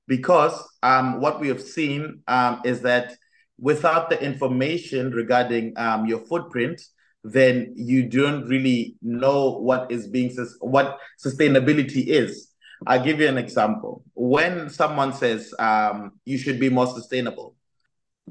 [0.07, 3.15] because um what we have seen um is that
[3.59, 6.81] without the information regarding um your footprint
[7.23, 12.51] then you don't really know what is being what sustainability is
[12.85, 14.03] I'll give you an example.
[14.13, 17.55] When someone says um, you should be more sustainable,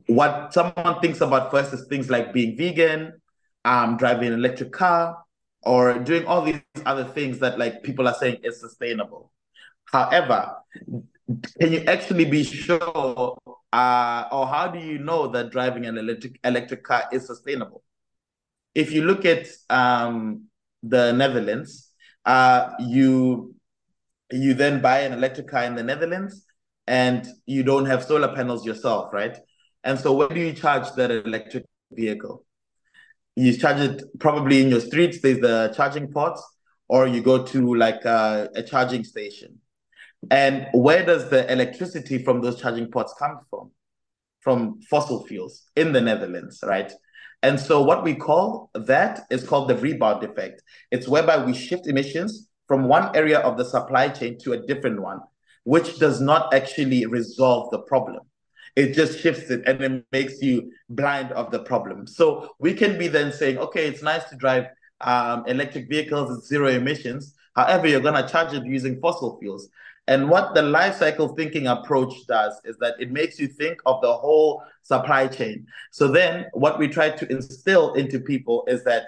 [0.06, 3.20] what someone thinks about first is things like being vegan,
[3.64, 5.18] um, driving an electric car,
[5.62, 9.30] or doing all these other things that like people are saying is sustainable.
[9.86, 10.56] However,
[11.58, 13.38] can you actually be sure,
[13.72, 17.82] uh, or how do you know that driving an electric electric car is sustainable?
[18.74, 20.44] If you look at um,
[20.82, 21.90] the Netherlands,
[22.24, 23.54] uh, you
[24.30, 26.44] you then buy an electric car in the Netherlands
[26.86, 29.36] and you don't have solar panels yourself, right?
[29.84, 32.44] And so where do you charge that electric vehicle?
[33.36, 36.42] You charge it probably in your streets, there's the charging ports,
[36.88, 39.60] or you go to like a, a charging station.
[40.30, 43.70] And where does the electricity from those charging ports come from?
[44.40, 46.92] From fossil fuels in the Netherlands, right?
[47.42, 50.62] And so what we call that is called the rebound effect.
[50.90, 55.00] It's whereby we shift emissions from one area of the supply chain to a different
[55.00, 55.20] one,
[55.64, 58.20] which does not actually resolve the problem.
[58.76, 62.06] It just shifts it and it makes you blind of the problem.
[62.06, 64.66] So we can be then saying, okay, it's nice to drive
[65.00, 67.34] um, electric vehicles, it's zero emissions.
[67.54, 69.68] However, you're going to charge it using fossil fuels.
[70.06, 74.02] And what the life cycle thinking approach does is that it makes you think of
[74.02, 75.66] the whole supply chain.
[75.92, 79.06] So then what we try to instill into people is that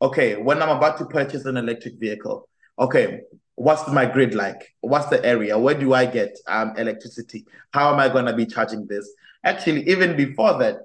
[0.00, 3.20] okay, when I'm about to purchase an electric vehicle, okay,
[3.54, 4.74] what's my grid like?
[4.80, 5.58] What's the area?
[5.58, 7.46] Where do I get um, electricity?
[7.72, 9.08] How am I going to be charging this?
[9.44, 10.78] Actually, even before that,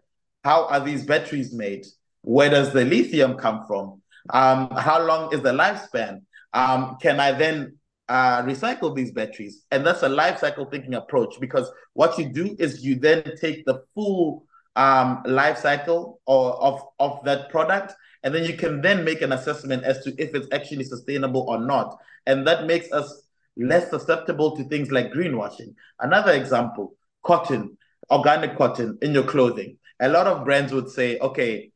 [0.44, 1.86] how are these batteries made?
[2.22, 4.02] Where does the lithium come from?
[4.30, 6.22] Um, how long is the lifespan?
[6.54, 7.77] Um, can I then
[8.10, 9.66] uh, recycle these batteries?
[9.72, 13.66] And that's a life cycle thinking approach because what you do is you then take
[13.66, 14.46] the full
[14.76, 17.94] um, life cycle or of, of that product
[18.24, 21.60] and then you can then make an assessment as to if it's actually sustainable or
[21.60, 21.98] not.
[22.26, 23.24] And that makes us
[23.56, 25.74] less susceptible to things like greenwashing.
[26.00, 27.78] Another example, cotton,
[28.12, 29.78] organic cotton in your clothing.
[30.00, 31.72] A lot of brands would say, okay,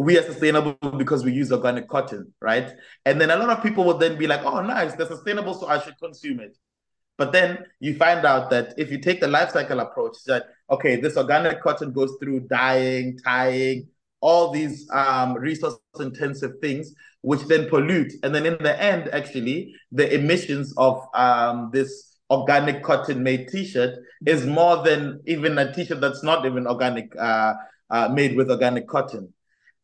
[0.00, 2.72] we are sustainable because we use organic cotton, right?
[3.04, 5.66] And then a lot of people would then be like, oh, nice, they're sustainable, so
[5.66, 6.56] I should consume it.
[7.18, 10.96] But then you find out that if you take the life cycle approach, that okay,
[10.96, 13.88] this organic cotton goes through dyeing, tying,
[14.22, 18.12] all these um, resource intensive things, which then pollute.
[18.22, 23.98] And then in the end, actually, the emissions of um, this organic cotton made t-shirt
[24.24, 27.52] is more than even a t-shirt that's not even organic, uh,
[27.90, 29.34] uh, made with organic cotton.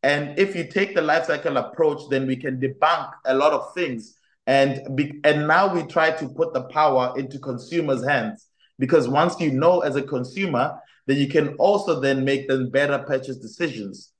[0.03, 3.73] And if you take the life cycle approach, then we can debunk a lot of
[3.73, 4.15] things.
[4.45, 8.47] And be, and now we try to put the power into consumers' hands
[8.79, 12.99] because once you know as a consumer, then you can also then make them better
[12.99, 14.13] purchase decisions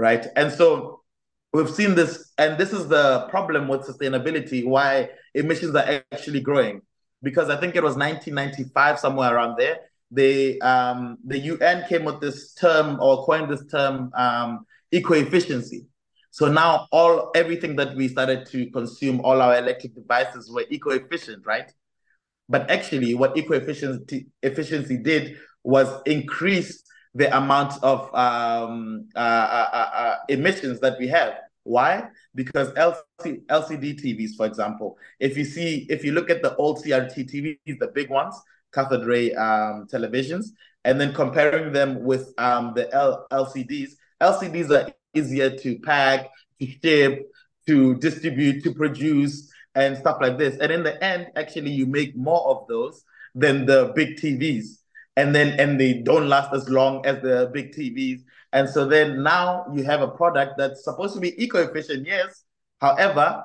[0.00, 0.26] right?
[0.34, 1.02] And so
[1.52, 6.82] we've seen this, and this is the problem with sustainability, why emissions are actually growing.
[7.22, 9.80] Because I think it was 1995, somewhere around there,
[10.10, 15.86] they um, the UN came with this term or coined this term um, eco-efficiency.
[16.30, 21.44] So now all everything that we started to consume, all our electric devices were eco-efficient,
[21.44, 21.70] right?
[22.48, 26.82] But actually, what eco-efficiency efficiency did was increase
[27.14, 31.34] the amount of um, uh, uh, uh, uh, emissions that we have.
[31.64, 32.08] Why?
[32.34, 36.82] Because LC, LCD TVs, for example, if you see, if you look at the old
[36.82, 38.34] CRT TVs, the big ones,
[38.72, 40.46] cathode ray um, televisions,
[40.84, 46.28] and then comparing them with um, the L- LCDs, LCDs are easier to pack,
[46.60, 47.30] to ship,
[47.66, 50.56] to distribute, to produce, and stuff like this.
[50.58, 53.04] And in the end, actually, you make more of those
[53.34, 54.80] than the big TVs
[55.16, 58.22] and then and they don't last as long as the big TVs.
[58.52, 62.44] And so then now you have a product that's supposed to be eco-efficient, yes.
[62.80, 63.44] However,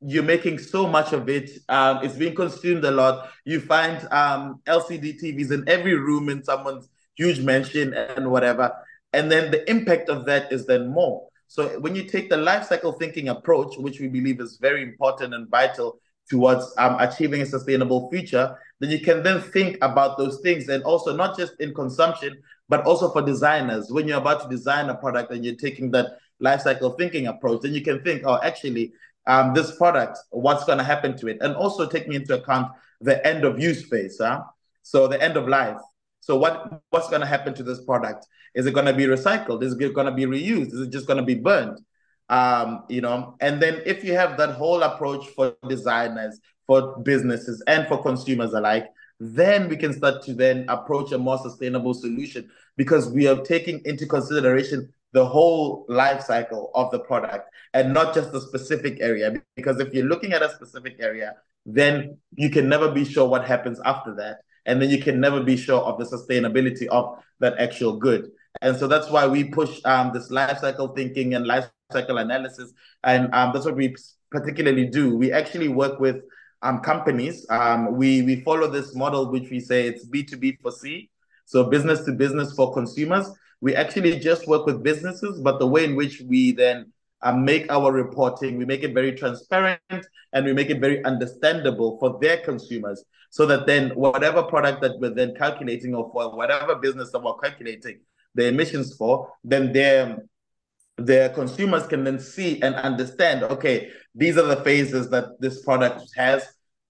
[0.00, 1.50] you're making so much of it.
[1.68, 3.30] Um, it's being consumed a lot.
[3.44, 8.72] You find um, LCD TVs in every room in someone's huge mansion and whatever.
[9.12, 11.28] And then the impact of that is then more.
[11.48, 15.32] So when you take the life cycle thinking approach, which we believe is very important
[15.34, 20.40] and vital towards um, achieving a sustainable future, then you can then think about those
[20.40, 22.36] things and also not just in consumption,
[22.68, 23.90] but also for designers.
[23.90, 27.62] When you're about to design a product and you're taking that life cycle thinking approach,
[27.62, 28.92] then you can think, oh, actually,
[29.26, 31.38] um, this product, what's going to happen to it?
[31.40, 34.18] And also taking into account the end of use phase.
[34.20, 34.42] Huh?
[34.82, 35.78] So the end of life.
[36.26, 38.26] So what what's going to happen to this product?
[38.56, 39.62] Is it going to be recycled?
[39.62, 40.72] Is it going to be reused?
[40.72, 41.78] Is it just going to be burned?
[42.28, 47.62] Um, you know, and then if you have that whole approach for designers, for businesses
[47.68, 48.88] and for consumers alike,
[49.20, 53.80] then we can start to then approach a more sustainable solution because we are taking
[53.84, 59.32] into consideration the whole life cycle of the product and not just a specific area.
[59.54, 63.46] Because if you're looking at a specific area, then you can never be sure what
[63.46, 64.38] happens after that.
[64.66, 68.30] And then you can never be sure of the sustainability of that actual good.
[68.62, 72.72] And so that's why we push um, this life cycle thinking and life cycle analysis.
[73.04, 73.94] And um, that's what we
[74.30, 75.16] particularly do.
[75.16, 76.22] We actually work with
[76.62, 77.46] um, companies.
[77.50, 81.10] Um, we, we follow this model, which we say it's B2B for C.
[81.44, 83.30] So business to business for consumers.
[83.60, 86.92] We actually just work with businesses, but the way in which we then
[87.22, 89.80] uh, make our reporting, we make it very transparent
[90.32, 94.98] and we make it very understandable for their consumers so that then whatever product that
[95.00, 98.00] we're then calculating or for whatever business that we're calculating
[98.34, 100.22] the emissions for, then their
[100.98, 106.00] their consumers can then see and understand okay these are the phases that this product
[106.16, 106.42] has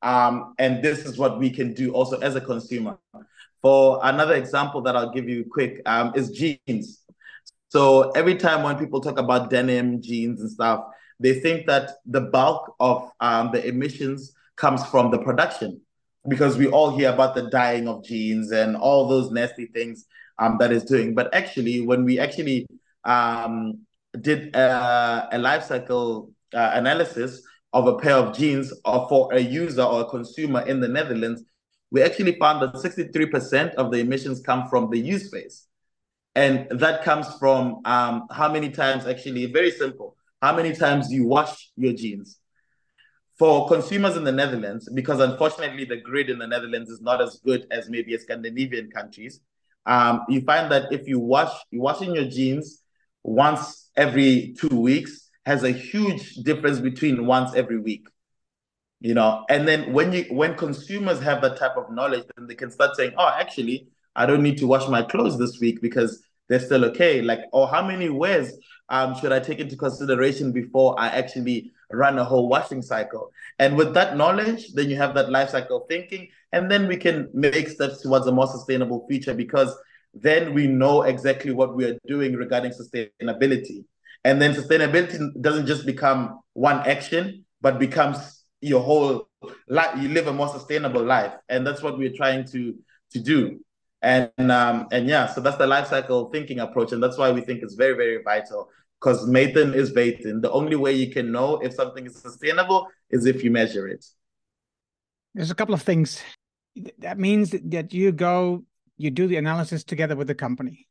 [0.03, 2.97] um, and this is what we can do also as a consumer.
[3.63, 7.03] For another example that i'll give you quick um, is jeans
[7.77, 10.81] so every time when people talk about denim jeans and stuff
[11.21, 15.79] they think that the bulk of um, the emissions comes from the production
[16.27, 20.07] because we all hear about the dyeing of jeans and all those nasty things
[20.39, 22.67] um, that is doing but actually when we actually
[23.05, 23.79] um,
[24.23, 27.43] did a, a life cycle uh, analysis
[27.75, 31.43] of a pair of jeans or for a user or a consumer in the Netherlands,
[31.91, 35.66] we actually found that 63% of the emissions come from the use phase.
[36.37, 41.27] And that comes from um, how many times, actually, very simple, how many times you
[41.27, 42.39] wash your jeans.
[43.39, 47.41] For consumers in the Netherlands, because unfortunately the grid in the Netherlands is not as
[47.45, 49.41] good as maybe a Scandinavian countries,
[49.87, 52.83] um, you find that if you wash, you washing your jeans
[53.23, 58.07] once every two weeks has a huge difference between once every week
[59.01, 62.55] you know and then when you when consumers have that type of knowledge then they
[62.55, 66.23] can start saying oh actually i don't need to wash my clothes this week because
[66.49, 67.23] they're still okay.
[67.23, 68.53] Like or how many wears
[68.89, 73.31] um, should i take into consideration before i actually run a whole washing cycle?
[73.59, 77.29] And with that knowledge then you have that life cycle thinking and then we can
[77.33, 79.75] make steps towards a more sustainable future because
[80.15, 83.85] then we know exactly what we are doing regarding sustainability.
[84.25, 89.29] And then sustainability doesn't just become one action but becomes your whole
[89.69, 91.35] life you live a more sustainable life.
[91.49, 92.75] And that's what we're trying to
[93.13, 93.61] to do
[94.13, 97.41] and um and yeah so that's the life cycle thinking approach and that's why we
[97.41, 100.43] think it's very very vital because meten is weten.
[100.43, 104.05] The only way you can know if something is sustainable is if you measure it.
[105.35, 106.23] There's a couple of things.
[106.99, 108.65] That means that you go,
[108.97, 110.89] you do the analysis together with the company.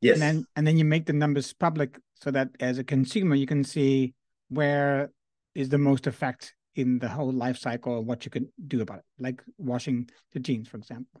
[0.00, 0.14] Yes.
[0.14, 3.46] And then and then you make the numbers public so that as a consumer you
[3.46, 4.14] can see
[4.48, 5.10] where
[5.54, 8.98] is the most effect in the whole life cycle and what you can do about
[8.98, 11.20] it, like washing the jeans, for example.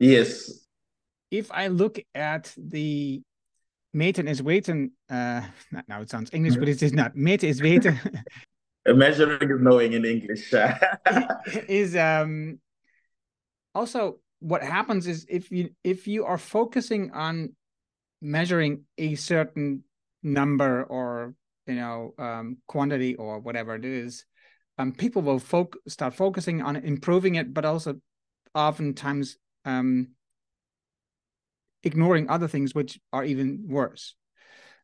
[0.00, 0.66] Yes.
[1.30, 3.22] If I look at the
[3.94, 5.42] meten is weten, uh,
[5.86, 7.14] now it sounds English, but it is not.
[7.14, 7.96] Meten is weten.
[8.86, 10.52] Measuring is knowing in English.
[11.68, 12.58] is um
[13.74, 17.54] also what happens is if you if you are focusing on
[18.22, 19.84] measuring a certain
[20.22, 21.34] number or
[21.66, 24.24] you know um, quantity or whatever it is
[24.78, 28.00] um, people will folk start focusing on improving it but also
[28.54, 30.08] oftentimes um,
[31.82, 34.14] ignoring other things which are even worse.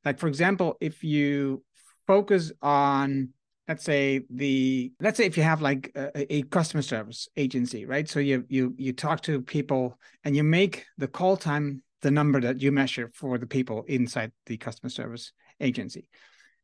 [0.05, 1.65] Like for example if you
[2.07, 3.31] focus on
[3.69, 8.09] let's say the let's say if you have like a, a, customer service agency right?
[8.09, 12.41] So you you you talk to people and you make the call time the number
[12.41, 16.09] that you measure for the people inside the customer service agency.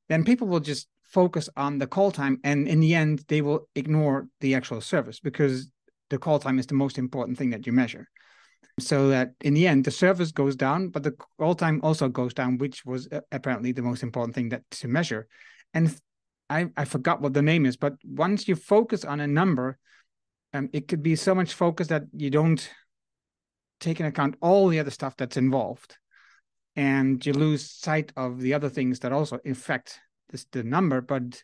[0.08, 3.68] Then people will just focus on the call time and in the end they will
[3.74, 5.70] ignore the actual service because
[6.12, 8.06] the call time is the most important thing that you measure.
[8.78, 12.34] So that in the end the service goes down but the call time also goes
[12.34, 15.26] down which was uh, apparently the most important thing that to measure.
[15.74, 15.84] And
[16.50, 19.78] i i forgot what the name is but once you focus on a number
[20.54, 22.68] um, it could be so much focus that you don't
[23.80, 25.96] take into account all the other stuff that's involved.
[26.76, 29.98] And you lose sight of the other things that also affect
[30.30, 31.42] this the number but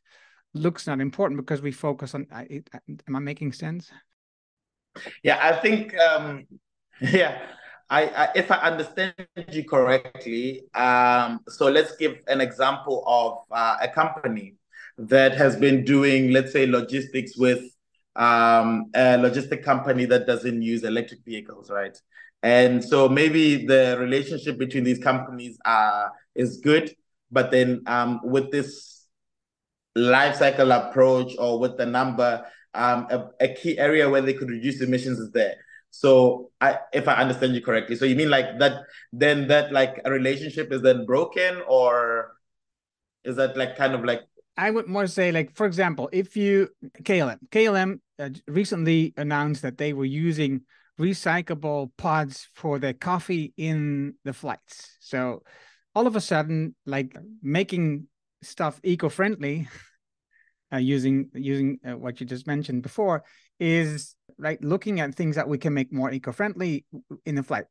[0.55, 2.69] looks not important because we focus on it,
[3.07, 3.91] am i making sense
[5.23, 6.47] yeah i think um
[7.01, 7.41] yeah
[7.91, 9.15] I, I if i understand
[9.51, 14.55] you correctly um so let's give an example of uh, a company
[14.99, 17.63] that has been doing let's say logistics with
[18.17, 21.97] um, a logistic company that doesn't use electric vehicles right?
[22.43, 26.95] And so maybe the relationship between these companies uh, is good,
[27.31, 29.07] but then um, with this
[29.97, 32.45] life cycle approach or with the number,
[32.75, 35.57] um, a, a, key area where they could reduce emissions is there.
[35.91, 40.01] So I, if I understand you correctly, so you mean like that, then that like
[40.05, 42.33] a relationship is then broken or
[43.25, 44.23] is that like kind of like
[44.59, 46.69] I would more say, like, for example, if you
[47.05, 50.63] KLM, KLM uh, recently announced that they were using
[51.01, 54.97] recyclable pods for the coffee in the flights.
[54.99, 55.45] So
[55.95, 58.09] all of a sudden, like making
[58.43, 59.69] stuff eco-friendly,
[60.73, 63.25] uh, using using uh, what you just mentioned before,
[63.59, 66.85] is like looking at things that we can make more eco-friendly
[67.27, 67.65] in the flight.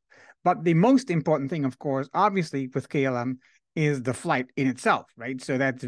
[0.44, 3.38] But the most important thing, of course, obviously with KLM,
[3.76, 5.42] is the flight in itself, right?
[5.42, 5.86] So that's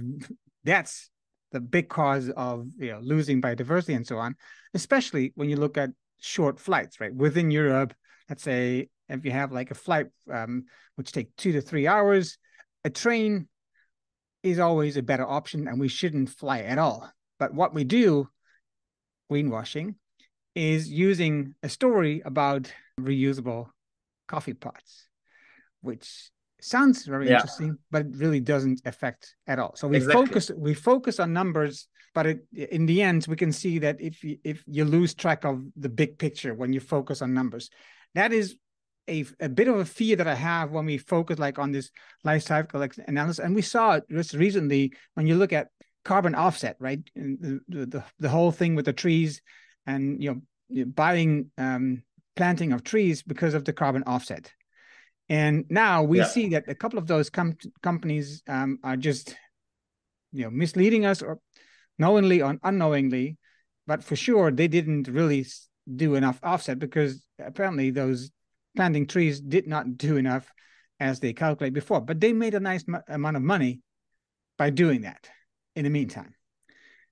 [0.64, 1.10] that's
[1.51, 4.36] the big cause of you know losing biodiversity and so on,
[4.74, 5.89] especially when you look at
[6.20, 7.14] short flights, right?
[7.14, 7.93] Within Europe,
[8.30, 12.38] let's say if you have like a flight um, which take two to three hours,
[12.86, 13.47] a train
[14.44, 17.12] is always a better option, and we shouldn't fly at all.
[17.38, 18.30] But what we do,
[19.32, 19.96] greenwashing,
[20.56, 23.68] is using a story about reusable
[24.28, 25.08] coffee pots,
[25.82, 26.32] which
[26.62, 27.36] sounds very yeah.
[27.36, 29.76] interesting, but it really doesn't affect at all.
[29.76, 30.26] So we exactly.
[30.26, 34.24] focus we focus on numbers, but it, in the end, we can see that if
[34.24, 37.70] you, if you lose track of the big picture when you focus on numbers,
[38.16, 38.56] that is
[39.10, 41.91] a, a bit of a fear that I have when we focus like on this
[42.24, 43.43] life cycle analysis.
[43.43, 45.68] And we saw it just recently when you look at
[46.05, 46.99] carbon offset, right?
[47.16, 49.41] The, the, the whole thing with the trees
[49.86, 50.41] and you
[50.72, 52.03] know buying um,
[52.36, 54.53] planting of trees because of the carbon offset
[55.30, 56.26] and now we yeah.
[56.26, 59.36] see that a couple of those com- companies um, are just
[60.32, 61.39] you know misleading us or
[61.99, 63.38] knowingly or unknowingly,
[63.86, 65.45] but for sure they didn't really
[65.95, 68.32] do enough offset because apparently those
[68.76, 70.52] planting trees did not do enough
[71.00, 72.02] as they calculate before.
[72.02, 73.82] But they made a nice amount of money
[74.58, 75.30] by doing that
[75.76, 76.36] in the meantime.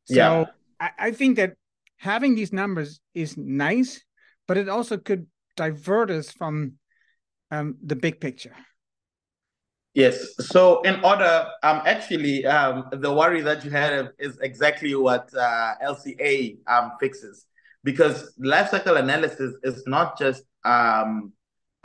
[0.06, 0.46] So yeah.
[0.80, 1.54] I, I think that
[1.98, 4.04] having these numbers is nice,
[4.48, 6.74] but it also could divert us from
[7.52, 8.54] um, the big picture.
[9.94, 10.36] Yes.
[10.38, 15.74] So in order, um, actually, um, the worry that you had is exactly what uh,
[15.84, 17.48] LCA um, fixes,
[17.84, 21.34] because life cycle analysis is not just um,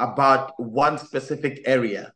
[0.03, 2.13] about one specific area;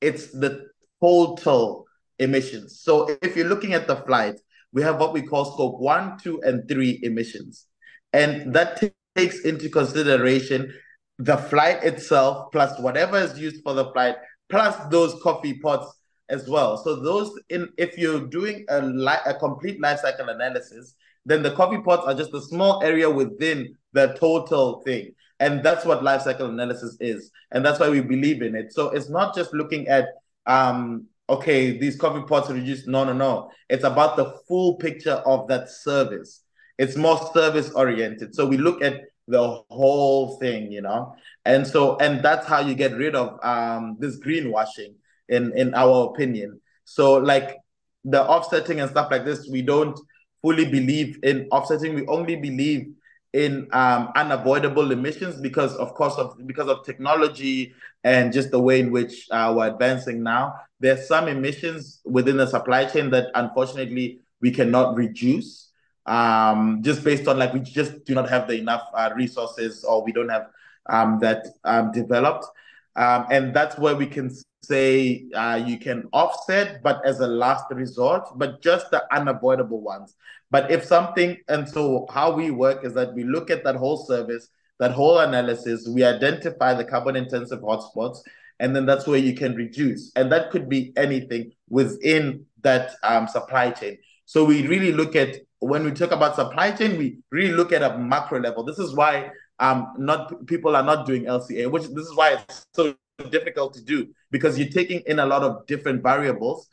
[0.00, 0.66] it's the
[1.00, 1.86] total
[2.18, 2.80] emissions.
[2.80, 4.40] So if you're looking at the flight,
[4.72, 7.66] we have what we call scope one, two, and three emissions,
[8.12, 10.72] and that t- takes into consideration
[11.18, 14.16] the flight itself plus whatever is used for the flight
[14.50, 15.90] plus those coffee pots
[16.28, 16.76] as well.
[16.76, 21.52] So those in if you're doing a li- a complete life cycle analysis, then the
[21.52, 25.12] coffee pots are just a small area within the total thing.
[25.38, 27.30] And that's what life cycle analysis is.
[27.52, 28.72] And that's why we believe in it.
[28.72, 30.08] So it's not just looking at
[30.46, 32.86] um okay, these coffee pots are reduced.
[32.86, 33.50] No, no, no.
[33.68, 36.42] It's about the full picture of that service.
[36.78, 38.34] It's more service oriented.
[38.34, 41.14] So we look at the whole thing, you know.
[41.44, 44.94] And so, and that's how you get rid of um, this greenwashing,
[45.28, 46.60] in in our opinion.
[46.84, 47.56] So, like
[48.04, 49.98] the offsetting and stuff like this, we don't
[50.42, 51.94] fully believe in offsetting.
[51.94, 52.92] We only believe
[53.36, 58.80] in um, unavoidable emissions because, of course, of because of technology and just the way
[58.80, 60.54] in which uh, we're advancing now.
[60.80, 65.70] There's some emissions within the supply chain that, unfortunately, we cannot reduce
[66.06, 70.02] um, just based on like we just do not have the enough uh, resources or
[70.02, 70.46] we don't have
[70.88, 72.46] um, that um, developed.
[72.94, 74.30] Um, and that's where we can
[74.62, 80.14] say uh, you can offset, but as a last resort, but just the unavoidable ones.
[80.50, 83.96] But if something, and so how we work is that we look at that whole
[83.96, 88.18] service, that whole analysis, we identify the carbon intensive hotspots,
[88.60, 90.12] and then that's where you can reduce.
[90.16, 93.98] And that could be anything within that um, supply chain.
[94.24, 97.82] So we really look at when we talk about supply chain, we really look at
[97.82, 98.64] a macro level.
[98.64, 102.66] This is why um not people are not doing LCA, which this is why it's
[102.74, 102.94] so
[103.30, 106.68] difficult to do because you're taking in a lot of different variables.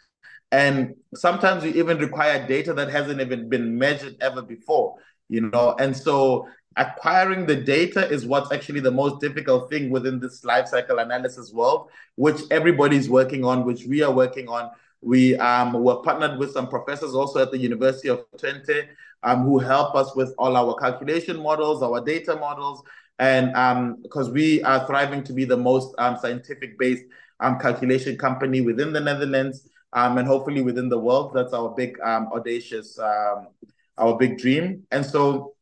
[0.54, 4.98] And sometimes you even require data that hasn't even been measured ever before,
[5.28, 5.76] you know.
[5.80, 6.48] And so
[6.78, 11.52] acquiring the data is what's actually the most difficult thing within this life cycle analysis
[11.52, 14.70] world, which everybody's working on, which we are working on.
[15.02, 18.90] We um, were partnered with some professors also at the University of Twente
[19.24, 22.84] um, who help us with all our calculation models, our data models,
[23.18, 23.48] and
[24.04, 27.06] because um, we are thriving to be the most um, scientific based
[27.40, 31.34] um, calculation company within the Netherlands um, and hopefully within the world.
[31.34, 34.84] That's our big audacious, our big dream.
[34.92, 35.54] And so,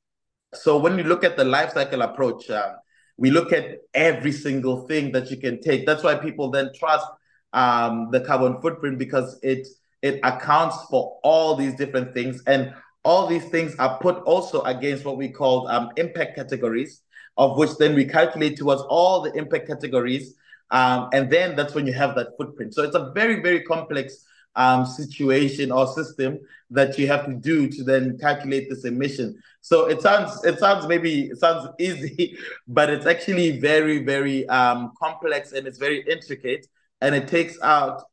[0.54, 2.74] so when you look at the life cycle approach, uh,
[3.18, 5.86] we look at every single thing that you can take.
[5.86, 7.06] That's why people then trust
[7.54, 9.68] um, the carbon footprint because it
[10.02, 12.74] it accounts for all these different things and
[13.04, 17.02] all these things are put also against what we call um, impact categories
[17.38, 20.36] of which then we calculate towards all the impact categories
[20.72, 24.26] um, and then that's when you have that footprint so it's a very very complex
[24.56, 26.38] um, situation or system
[26.70, 30.88] that you have to do to then calculate this emission so it sounds it sounds
[30.88, 36.68] maybe it sounds easy but it's actually very very um, complex and it's very intricate
[37.02, 38.04] and it takes out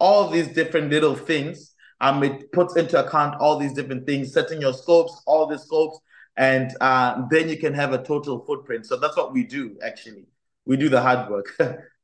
[0.00, 1.74] all these different little things.
[2.00, 5.98] Um, it puts into account all these different things, setting your scopes, all the scopes,
[6.36, 8.86] and uh, then you can have a total footprint.
[8.86, 10.26] So that's what we do actually.
[10.64, 11.56] We do the hard work.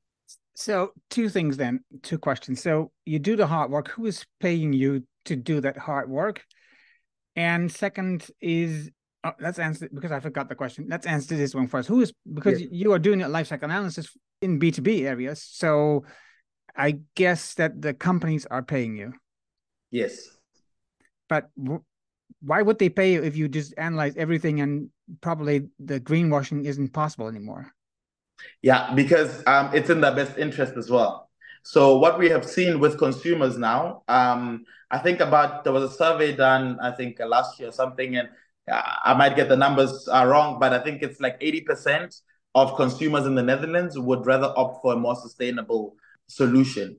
[0.55, 2.62] so two things then, two questions.
[2.62, 3.88] So you do the hard work.
[3.90, 6.44] Who is paying you to do that hard work?
[7.36, 8.90] And second is
[9.24, 10.86] oh, let's answer because I forgot the question.
[10.88, 11.88] Let's answer this one first.
[11.88, 12.68] Who is because yeah.
[12.70, 15.42] you are doing a life cycle analysis in B two B areas.
[15.42, 16.05] So
[16.76, 19.12] I guess that the companies are paying you.
[19.90, 20.28] Yes.
[21.28, 21.82] But w-
[22.42, 24.90] why would they pay you if you just analyze everything and
[25.20, 27.72] probably the greenwashing isn't possible anymore?
[28.62, 31.30] Yeah, because um, it's in their best interest as well.
[31.62, 35.95] So what we have seen with consumers now, um, I think about there was a
[35.95, 38.28] survey done, I think uh, last year or something, and
[38.70, 42.20] uh, I might get the numbers uh, wrong, but I think it's like 80%
[42.55, 46.99] of consumers in the Netherlands would rather opt for a more sustainable solution.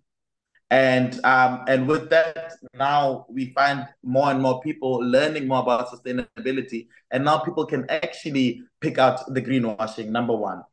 [0.71, 5.89] And um, and with that, now we find more and more people learning more about
[5.89, 10.07] sustainability, and now people can actually pick out the greenwashing.
[10.07, 10.63] Number one.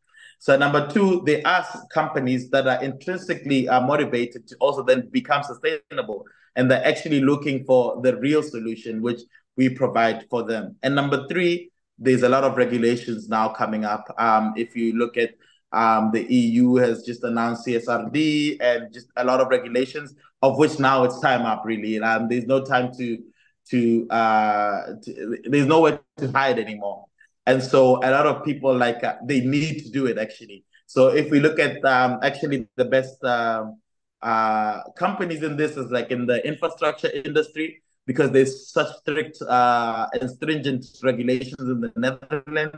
[0.43, 5.45] So number two, they ask companies that are intrinsically uh, motivated to also then become
[5.45, 6.24] sustainable,
[6.57, 9.20] and they're actually looking for the real solution, which
[9.57, 10.74] we provide for them.
[10.82, 14.05] And number three, there's a lot of regulations now coming up.
[14.18, 15.30] Um, if you look at
[15.70, 20.12] um, the EU has just announced CSRD and just a lot of regulations,
[20.43, 22.01] of which now it's time up really.
[22.01, 23.22] Um, there's no time to
[23.70, 27.05] to, uh, to there's nowhere to hide anymore.
[27.47, 30.64] And so a lot of people like uh, they need to do it actually.
[30.86, 33.80] So if we look at um, actually the best um,
[34.20, 40.07] uh, companies in this is like in the infrastructure industry because there's such strict uh,
[40.20, 42.76] and stringent regulations in the Netherlands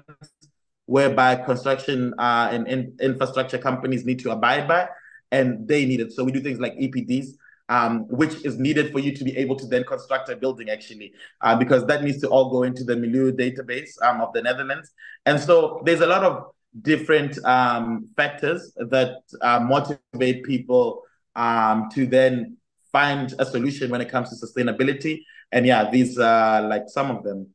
[0.87, 4.87] whereby construction uh, and in infrastructure companies need to abide by,
[5.31, 6.13] and they need it.
[6.13, 7.29] So we do things like EPDs,
[7.69, 11.13] um, which is needed for you to be able to then construct a building actually,
[11.41, 14.91] uh, because that needs to all go into the Milieu database um, of the Netherlands.
[15.27, 16.47] And so there's a lot of
[16.83, 21.03] different um, factors that uh, motivate people
[21.37, 22.57] um, to then
[22.93, 25.23] find a solution when it comes to sustainability.
[25.53, 27.49] And yeah, these are like some of them.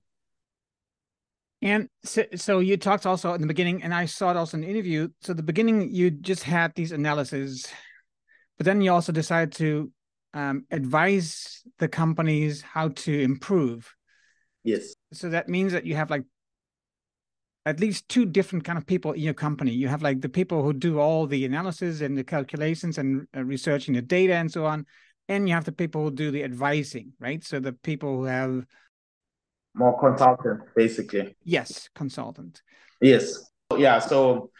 [1.61, 4.61] And so, so you talked also in the beginning, and I saw it also in
[4.61, 5.09] the interview.
[5.21, 7.67] So the beginning, you just had these analyses,
[8.57, 9.91] but then you also decided to
[10.33, 13.93] um, advise the companies how to improve.
[14.63, 14.93] Yes.
[15.13, 16.23] So that means that you have like
[17.65, 19.71] at least two different kind of people in your company.
[19.71, 23.43] You have like the people who do all the analysis and the calculations and uh,
[23.43, 24.85] researching the data and so on,
[25.27, 27.43] and you have the people who do the advising, right?
[27.43, 28.65] So the people who have
[29.75, 31.35] more consultant, basically.
[31.43, 32.61] Yes, consultant.
[33.01, 33.51] Yes.
[33.77, 33.99] Yeah.
[33.99, 34.51] So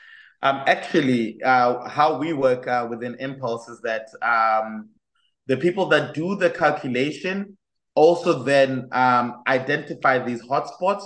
[0.42, 4.90] um, actually, uh, how we work uh, within Impulse is that um,
[5.50, 7.58] the people that do the calculation
[7.96, 11.04] also then um, identify these hotspots.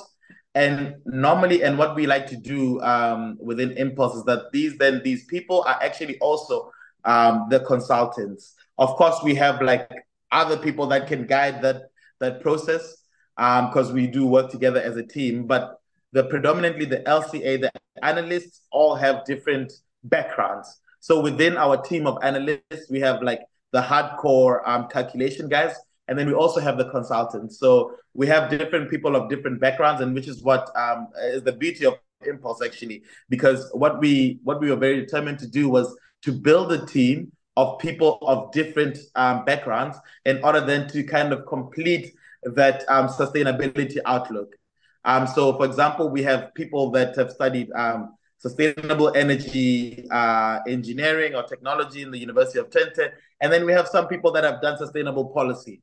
[0.53, 5.01] And normally, and what we like to do um, within Impulse is that these then
[5.03, 6.69] these people are actually also
[7.05, 8.53] um, the consultants.
[8.77, 9.89] Of course, we have like
[10.31, 11.83] other people that can guide that
[12.19, 12.97] that process
[13.37, 15.47] because um, we do work together as a team.
[15.47, 15.77] But
[16.11, 17.71] the predominantly the LCA, the
[18.03, 19.71] analysts all have different
[20.03, 20.81] backgrounds.
[20.99, 23.39] So within our team of analysts, we have like
[23.73, 25.75] the hardcore um, calculation guys,
[26.07, 27.59] and then we also have the consultants.
[27.59, 31.51] So we have different people of different backgrounds, and which is what um, is the
[31.51, 31.95] beauty of
[32.25, 36.71] Impulse actually, because what we what we were very determined to do was to build
[36.71, 42.13] a team of people of different um, backgrounds in order then to kind of complete
[42.43, 44.55] that um, sustainability outlook.
[45.05, 51.33] Um, so, for example, we have people that have studied um, sustainable energy uh, engineering
[51.33, 53.11] or technology in the University of Twente.
[53.39, 55.81] And then we have some people that have done sustainable policy.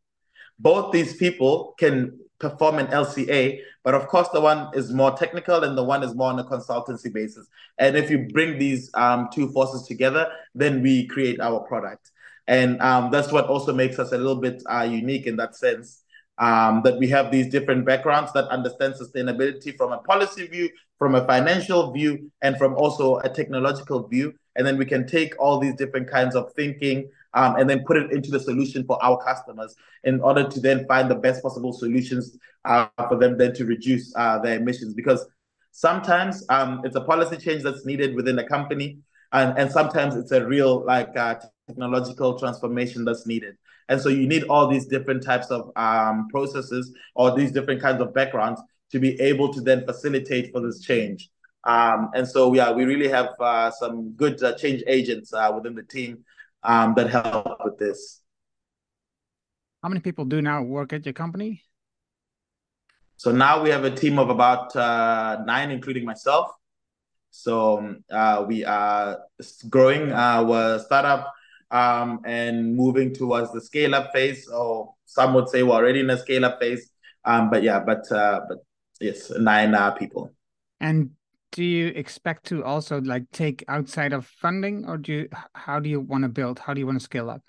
[0.58, 5.64] Both these people can perform an LCA, but of course, the one is more technical
[5.64, 7.48] and the one is more on a consultancy basis.
[7.78, 12.10] And if you bring these um, two forces together, then we create our product.
[12.46, 16.02] And um, that's what also makes us a little bit uh, unique in that sense
[16.36, 20.68] um, that we have these different backgrounds that understand sustainability from a policy view,
[21.00, 24.34] from a financial view, and from also a technological view.
[24.54, 27.96] And then we can take all these different kinds of thinking um, and then put
[27.96, 29.74] it into the solution for our customers
[30.04, 32.36] in order to then find the best possible solutions
[32.66, 34.92] uh, for them then to reduce uh, their emissions.
[34.92, 35.26] Because
[35.70, 38.98] sometimes um, it's a policy change that's needed within a company,
[39.32, 41.36] and, and sometimes it's a real like uh,
[41.66, 43.56] technological transformation that's needed.
[43.88, 48.02] And so you need all these different types of um, processes or these different kinds
[48.02, 48.60] of backgrounds
[48.92, 51.30] to be able to then facilitate for this change.
[51.64, 55.74] Um, and so, yeah, we really have uh, some good uh, change agents uh, within
[55.74, 56.24] the team
[56.62, 58.22] um, that help with this.
[59.82, 61.62] How many people do now work at your company?
[63.16, 66.50] So now we have a team of about uh, nine, including myself.
[67.30, 69.20] So uh, we are
[69.68, 71.32] growing our startup
[71.70, 76.10] um, and moving towards the scale up phase, or some would say we're already in
[76.10, 76.90] a scale up phase.
[77.24, 78.58] Um, but yeah, but uh, but
[79.00, 80.32] yes, nine uh, people.
[80.80, 81.10] And
[81.52, 85.28] do you expect to also like take outside of funding, or do you?
[85.54, 86.58] How do you want to build?
[86.58, 87.42] How do you want to scale up?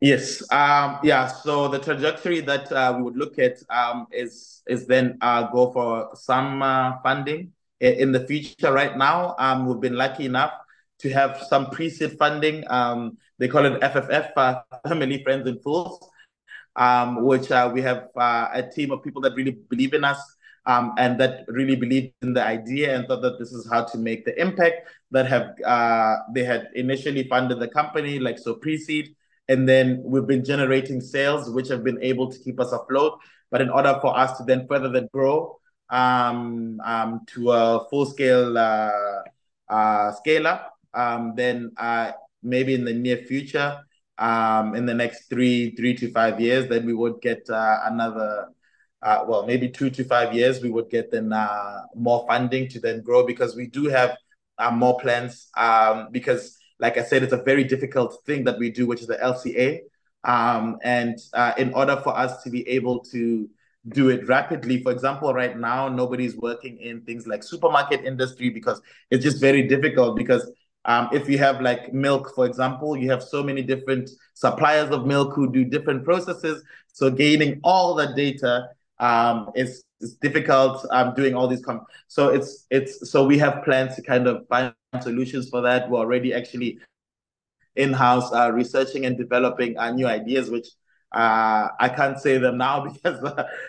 [0.00, 1.26] Yes, um, yeah.
[1.26, 5.72] So the trajectory that uh, we would look at um, is is then uh, go
[5.72, 8.72] for some uh, funding in the future.
[8.72, 10.52] Right now, um, we've been lucky enough
[11.00, 12.64] to have some pre-seed funding.
[12.70, 16.08] Um, they call it FFF, uh, Family, Friends, and Fools,
[16.78, 20.18] um, which uh, we have uh, a team of people that really believe in us
[20.64, 23.98] um, and that really believed in the idea and thought that this is how to
[23.98, 29.14] make the impact that have uh, they had initially funded the company, like so pre-seed.
[29.48, 33.18] And then we've been generating sales, which have been able to keep us afloat.
[33.50, 35.58] But in order for us to then further then grow
[35.88, 39.22] um, um, to a full scale uh,
[39.70, 42.12] uh, scale up, um, then uh,
[42.42, 43.80] maybe in the near future,
[44.18, 48.48] um, in the next three three to five years, then we would get uh, another.
[49.00, 52.80] Uh, well, maybe two to five years, we would get then uh, more funding to
[52.80, 54.16] then grow because we do have
[54.58, 55.48] uh, more plans.
[55.56, 59.06] Um, because, like I said, it's a very difficult thing that we do, which is
[59.06, 59.82] the LCA.
[60.24, 63.48] Um, and uh, in order for us to be able to
[63.90, 64.82] do it rapidly.
[64.82, 69.66] For example, right now, nobody's working in things like supermarket industry because it's just very
[69.66, 70.50] difficult because
[70.88, 75.06] um, if you have like milk, for example, you have so many different suppliers of
[75.06, 76.64] milk who do different processes.
[76.94, 80.86] So gaining all the data um, is, is difficult.
[80.90, 84.48] Um, doing all these com- so it's it's so we have plans to kind of
[84.48, 84.72] find
[85.02, 85.90] solutions for that.
[85.90, 86.78] We're already actually
[87.76, 90.68] in-house uh, researching and developing uh, new ideas, which
[91.12, 93.22] uh, I can't say them now because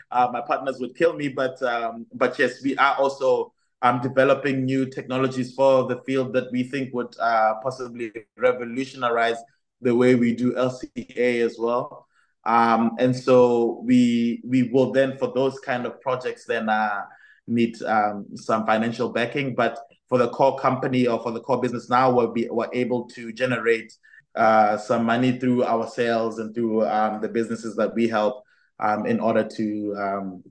[0.09, 1.27] uh, my partners would kill me.
[1.27, 3.51] But um, but yes, we are also
[3.81, 9.37] um, developing new technologies for the field that we think would uh, possibly revolutionize
[9.81, 12.07] the way we do LCA as well.
[12.45, 17.03] Um, and so we we will then for those kind of projects then uh,
[17.47, 19.55] need um, some financial backing.
[19.55, 23.07] But for the core company or for the core business now, we'll be we're able
[23.09, 23.93] to generate
[24.35, 28.43] uh, some money through our sales and through um, the businesses that we help
[28.79, 30.43] um, in order to um,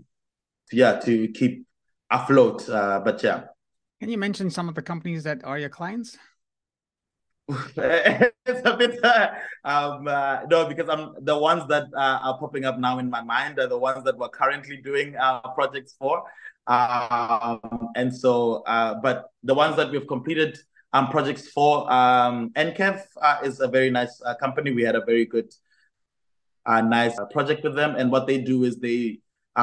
[0.72, 1.66] yeah to keep
[2.10, 2.68] afloat.
[2.68, 3.44] Uh, but yeah.
[4.00, 6.16] Can you mention some of the companies that are your clients?
[7.76, 9.28] it's a bit uh,
[9.64, 13.22] um, uh, no because I'm the ones that uh, are popping up now in my
[13.22, 16.24] mind are the ones that we're currently doing uh, projects for,
[16.66, 20.58] um, and so uh, but the ones that we've completed
[20.92, 24.72] um, projects for um, NCAV uh, is a very nice uh, company.
[24.72, 25.52] We had a very good,
[26.66, 29.20] uh, nice uh, project with them, and what they do is they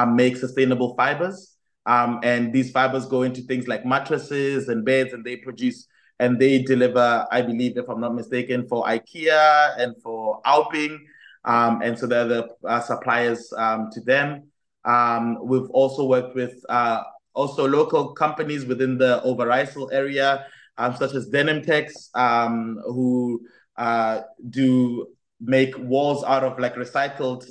[0.08, 1.55] make sustainable fibers,
[1.86, 5.86] um, and these fibers go into things like mattresses and beds, and they produce
[6.18, 7.26] and they deliver.
[7.30, 10.98] I believe, if I'm not mistaken, for IKEA and for Auping,
[11.44, 14.48] um, and so they're the uh, suppliers um, to them.
[14.84, 17.02] Um, we've also worked with uh,
[17.34, 20.46] also local companies within the Overijssel area
[20.78, 23.40] um, such as Denim Tex, um, who
[23.76, 24.20] uh,
[24.50, 25.06] do
[25.40, 27.46] make walls out of like recycled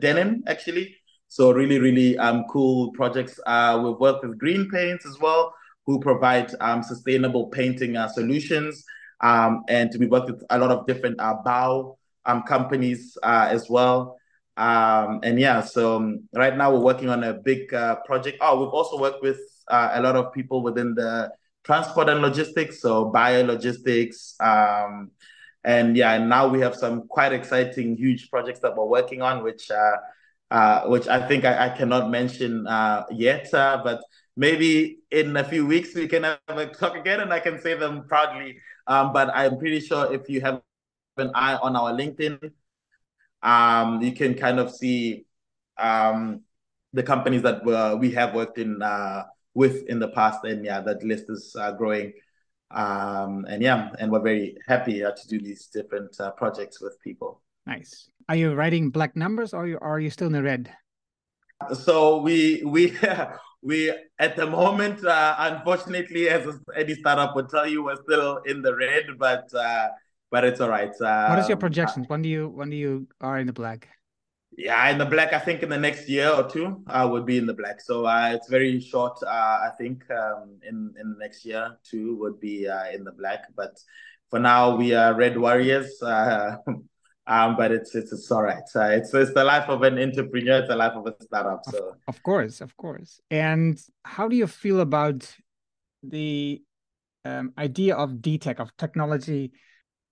[0.00, 0.96] denim, actually.
[1.28, 3.38] So really, really um, cool projects.
[3.46, 5.52] Uh, we've worked with Green Paints as well,
[5.84, 8.84] who provide um, sustainable painting uh, solutions.
[9.20, 13.68] Um, and we worked with a lot of different uh, bow um, companies uh, as
[13.68, 14.18] well.
[14.56, 18.38] Um, and yeah, so um, right now we're working on a big uh, project.
[18.40, 21.30] Oh, we've also worked with uh, a lot of people within the
[21.64, 24.40] transport and logistics, so biologistics.
[24.40, 25.10] Um,
[25.64, 29.42] and yeah, and now we have some quite exciting, huge projects that we're working on,
[29.42, 29.96] which uh,
[30.50, 34.00] uh, which I think I, I cannot mention uh, yet, uh, but
[34.36, 37.74] maybe in a few weeks we can have a talk again and I can say
[37.74, 38.58] them proudly.
[38.86, 40.62] Um, but I'm pretty sure if you have
[41.16, 42.52] an eye on our LinkedIn,
[43.42, 45.26] um, you can kind of see
[45.78, 46.42] um,
[46.92, 47.64] the companies that
[47.98, 49.24] we have worked in uh,
[49.54, 50.44] with in the past.
[50.44, 52.12] And yeah, that list is uh, growing.
[52.70, 57.00] Um, and yeah, and we're very happy uh, to do these different uh, projects with
[57.00, 57.42] people.
[57.66, 58.10] Nice.
[58.28, 60.72] Are you writing black numbers or are you, are you still in the red?
[61.74, 62.96] So we we
[63.62, 66.46] we at the moment, uh, unfortunately, as
[66.76, 69.88] any startup would tell you, we're still in the red, but uh,
[70.30, 70.92] but it's all right.
[70.98, 72.08] what is your um, projections?
[72.08, 73.88] when do you when do you are in the black?
[74.58, 77.26] Yeah, in the black, I think in the next year or two, I uh, would
[77.26, 77.80] be in the black.
[77.80, 79.18] So uh, it's very short.
[79.22, 83.12] Uh, I think um, in in the next year, two would be uh, in the
[83.12, 83.44] black.
[83.54, 83.78] But
[84.30, 86.02] for now, we are red warriors.
[87.28, 88.62] Um, but it's it's it's all right.
[88.74, 90.58] Uh, it's it's the life of an entrepreneur.
[90.58, 91.64] It's the life of a startup.
[91.64, 93.20] So of, of course, of course.
[93.30, 95.28] And how do you feel about
[96.02, 96.62] the
[97.24, 99.52] um, idea of DTech of technology?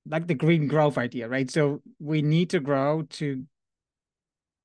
[0.07, 1.51] like the green growth idea, right?
[1.51, 3.45] So we need to grow to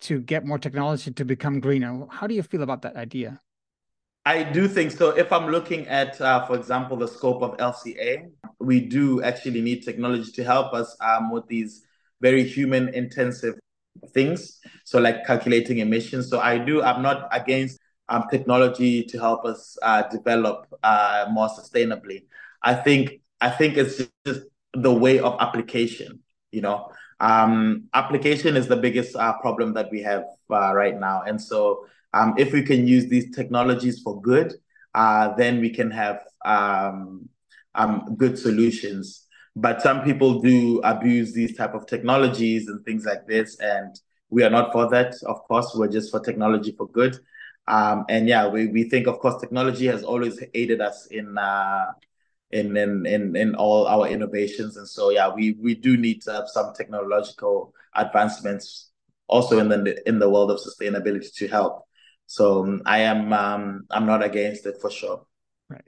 [0.01, 2.05] to get more technology to become greener.
[2.09, 3.41] How do you feel about that idea?
[4.25, 5.09] I do think so.
[5.09, 8.29] If I'm looking at, uh, for example, the scope of LCA,
[8.59, 11.83] we do actually need technology to help us um, with these
[12.21, 13.55] very human intensive
[14.13, 14.59] things.
[14.85, 16.29] So, like calculating emissions.
[16.29, 21.49] So, I do, I'm not against um, technology to help us uh, develop uh, more
[21.49, 22.23] sustainably.
[22.63, 24.41] I think, I think it's just
[24.73, 26.19] the way of application,
[26.51, 26.91] you know.
[27.19, 31.23] Um, application is the biggest uh, problem that we have uh, right now.
[31.23, 34.53] And so um, if we can use these technologies for good,
[34.95, 37.29] uh, then we can have um,
[37.75, 39.27] um, good solutions.
[39.55, 43.57] But some people do abuse these type of technologies and things like this.
[43.59, 45.15] And we are not for that.
[45.25, 47.17] Of course, we're just for technology for good.
[47.67, 51.85] Um, and yeah, we, we think, of course, technology has always aided us in uh,
[52.51, 54.77] in in in, in all our innovations.
[54.77, 58.89] And so yeah, we we do need to have some technological advancements
[59.27, 61.85] also in the in the world of sustainability to help.
[62.25, 65.25] So um, I am um, I'm not against it for sure.
[65.69, 65.87] Right.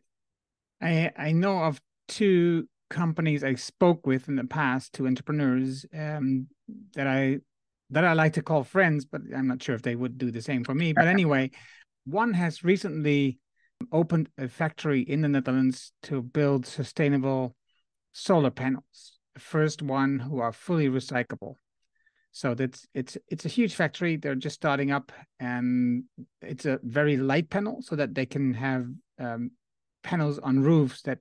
[0.81, 6.47] I I know of two companies I spoke with in the past, to entrepreneurs um,
[6.93, 7.39] that I
[7.89, 10.41] that I like to call friends, but I'm not sure if they would do the
[10.41, 10.93] same for me.
[10.93, 11.51] But anyway,
[12.05, 13.39] one has recently
[13.91, 17.55] opened a factory in the Netherlands to build sustainable
[18.13, 19.17] solar panels.
[19.33, 21.55] The first one who are fully recyclable.
[22.33, 24.15] So that's it's it's a huge factory.
[24.15, 26.03] They're just starting up, and
[26.41, 28.85] it's a very light panel, so that they can have
[29.19, 29.51] um,
[30.03, 31.19] panels on roofs that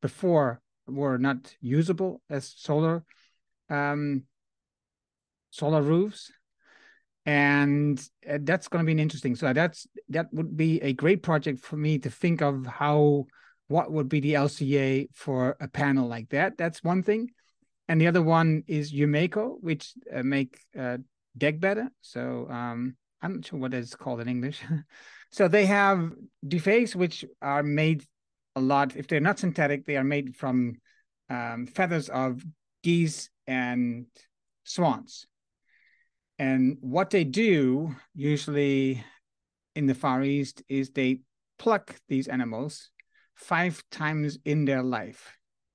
[0.00, 3.04] before were not usable as solar
[3.70, 4.24] um,
[5.50, 6.30] solar roofs
[7.26, 11.22] and uh, that's going to be an interesting so that's that would be a great
[11.22, 13.26] project for me to think of how
[13.68, 17.28] what would be the lca for a panel like that that's one thing
[17.88, 20.98] and the other one is Yumeko, which uh, make uh,
[21.36, 21.88] dekbedden.
[22.02, 24.60] So um, I'm not sure what it's called in English.
[25.32, 26.12] so they have
[26.46, 28.04] duvets which are made
[28.58, 28.96] a lot.
[28.96, 30.76] If they're not synthetic, they are made from
[31.30, 32.44] um, feathers of
[32.82, 34.06] geese and
[34.64, 35.26] swans.
[36.38, 39.04] And what they do usually
[39.74, 41.20] in the Far East is they
[41.58, 42.90] pluck these animals
[43.34, 45.34] five times in their life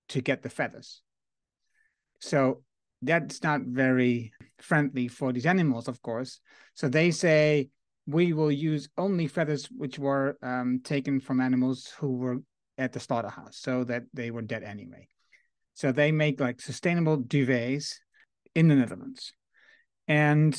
[0.10, 1.02] to get the feathers.
[2.20, 2.64] So
[3.02, 6.40] that's not very friendly for these animals, of course.
[6.74, 7.70] So they say
[8.08, 12.38] we will use only feathers which were um, taken from animals who were
[12.84, 15.08] at the slaughterhouse, so that they were dead anyway.
[15.74, 17.96] So they make like sustainable duvets
[18.54, 19.34] in the Netherlands.
[20.08, 20.52] And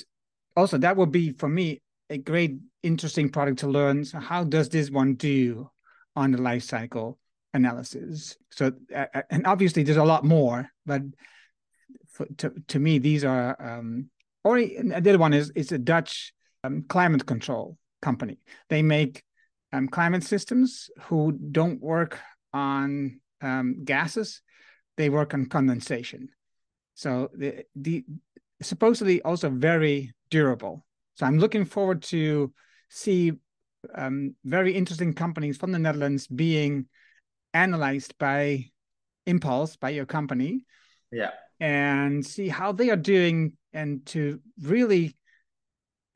[0.56, 4.04] also that would be for me a great interesting product to learn.
[4.04, 5.70] So how does this one do
[6.16, 7.18] on the life cycle
[7.52, 8.36] analysis?
[8.50, 8.72] So
[9.30, 11.02] and obviously there's a lot more, but
[12.10, 14.10] for, to, to me these are um
[14.42, 16.32] or the other one is it's a Dutch
[16.64, 18.38] um, climate control company.
[18.68, 19.22] They make
[19.74, 22.18] um, climate systems who don't work
[22.52, 24.40] on um, gases
[24.96, 26.28] they work on condensation.
[26.94, 28.04] So the, the
[28.62, 30.86] supposedly also very durable.
[31.16, 32.52] So I'm looking forward to
[32.88, 33.32] see
[33.94, 36.86] um, very interesting companies from the Netherlands being
[37.52, 38.66] analyzed by
[39.26, 40.64] Impulse by your company.
[41.10, 41.30] Yeah.
[41.58, 45.16] And see how they are doing and to really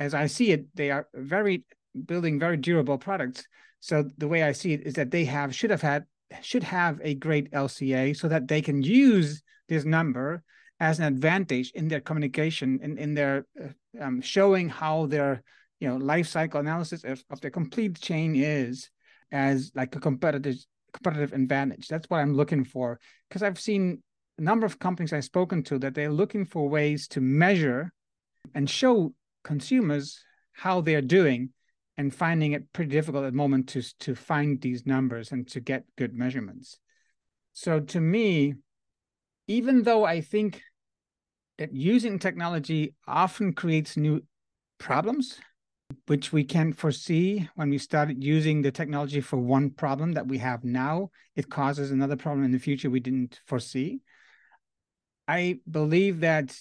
[0.01, 1.65] as I see it, they are very
[2.07, 3.47] building very durable products.
[3.81, 6.05] So the way I see it is that they have should have had
[6.43, 10.43] should have a great LCA so that they can use this number
[10.81, 13.69] as an advantage in their communication in, in their uh,
[14.01, 15.43] um, showing how their
[15.81, 18.91] you know life cycle analysis of, of complete chain is
[19.33, 20.57] as like a competitive
[20.93, 21.89] competitive advantage.
[21.89, 24.03] That's what I'm looking for because I've seen
[24.39, 27.93] a number of companies I've spoken to that they're looking for ways to measure
[28.55, 29.13] and show
[29.45, 30.23] consumers
[30.53, 31.51] how they're doing
[31.99, 35.61] and finding it pretty difficult at the moment to to find these numbers and to
[35.61, 36.79] get good measurements.
[37.53, 38.55] So to me,
[39.49, 40.63] even though I think
[41.59, 44.23] that using technology often creates new
[44.79, 45.41] problems,
[46.07, 50.39] which we can foresee when we started using the technology for one problem that we
[50.39, 54.01] have now, it causes another problem in the future we didn't foresee.
[55.27, 56.57] I believe that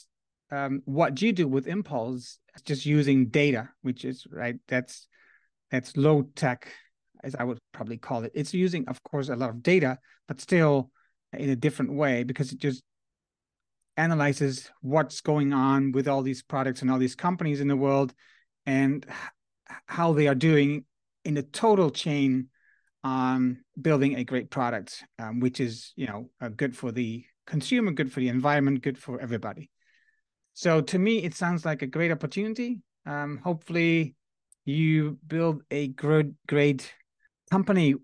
[0.49, 5.07] um, what you do with Impulse, just using data, which is right, that's
[5.72, 6.72] that's low tech,
[7.24, 8.32] as I would probably call it.
[8.36, 10.91] It's using, of course, a lot of data, but still
[11.34, 12.84] in a different way because it just
[13.97, 18.13] analyzes what's going on with all these products and all these companies in the world
[18.65, 19.05] and
[19.88, 20.86] how they are doing
[21.26, 22.47] in the total chain
[23.03, 27.91] on building a great product, um, which is you know uh, good for the consumer,
[27.91, 29.70] good for the environment, good for everybody.
[30.53, 32.82] So to me, it sounds like a great opportunity.
[33.05, 34.15] Um, hopefully,
[34.68, 36.93] you build a great great
[37.49, 37.95] company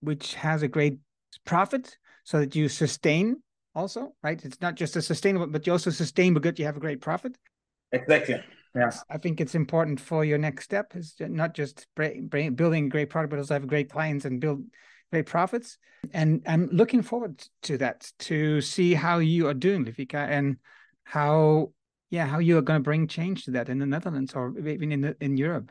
[0.00, 0.98] which has a great
[1.44, 3.36] profit so that you sustain
[3.74, 4.42] also right?
[4.44, 7.36] It's not just a sustainable but you also sustain because you have a great profit.
[7.92, 8.42] Exactly.
[8.74, 13.10] Yes i think it's important for your next step is not just building a great
[13.10, 14.62] product but also have great clients and build
[15.12, 15.78] great profits.
[16.12, 20.56] And i'm looking forward to that to see how you are doing Lefika and
[21.04, 21.72] how
[22.10, 24.92] yeah, how you are going to bring change to that in the Netherlands or even
[24.92, 25.70] in the, in Europe.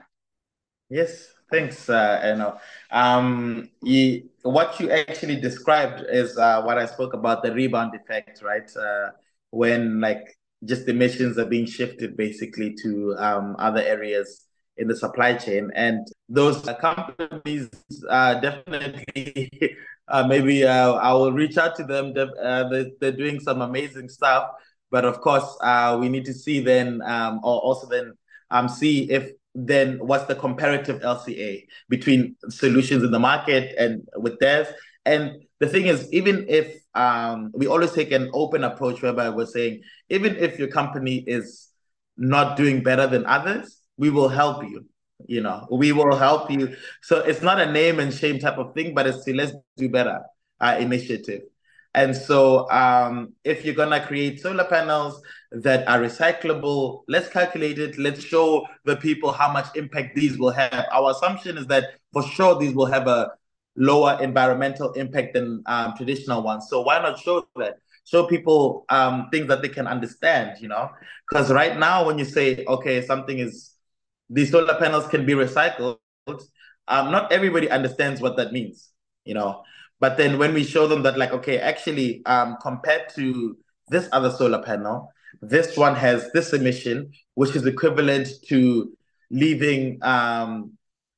[0.90, 1.90] Yes, thanks.
[1.90, 2.58] Uh,
[2.92, 8.42] um, you, what you actually described is uh, what I spoke about the rebound effect,
[8.44, 8.70] right?
[8.76, 9.10] Uh,
[9.52, 14.46] when like just emissions are being shifted basically to um, other areas
[14.78, 15.72] in the supply chain.
[15.76, 17.70] And those companies
[18.10, 19.78] uh, definitely,
[20.08, 22.14] uh, maybe uh, I will reach out to them.
[22.18, 24.50] Uh, they're, they're, doing some amazing stuff.
[24.92, 28.14] But of course, uh, we need to see then, um, or also then
[28.52, 34.38] um, see if then what's the comparative LCA between solutions in the market and with
[34.40, 34.68] theirs.
[35.06, 39.46] And the thing is, even if um, we always take an open approach whereby we're
[39.46, 41.70] saying, even if your company is
[42.18, 44.86] not doing better than others, we will help you.
[45.28, 46.76] You know, we will help you.
[47.02, 49.90] So it's not a name and shame type of thing, but it's a let's do
[49.90, 50.22] better
[50.60, 51.44] uh, initiative.
[51.96, 55.22] And so, um, if you're gonna create solar panels
[55.52, 57.98] that are recyclable, let's calculate it.
[57.98, 60.86] Let's show the people how much impact these will have.
[60.92, 63.32] Our assumption is that for sure these will have a
[63.78, 66.68] lower environmental impact than um, traditional ones.
[66.70, 67.78] So why not show that?
[68.04, 70.58] Show people um, things that they can understand.
[70.62, 70.90] You know,
[71.30, 73.72] because right now when you say okay, something is
[74.30, 78.90] these solar panels can be recycled, um, not everybody understands what that means.
[79.24, 79.64] You know,
[80.00, 83.58] but then when we show them that, like, okay, actually, um, compared to
[83.90, 88.92] this other solar panel, this one has this emission, which is equivalent to
[89.30, 90.72] leaving um,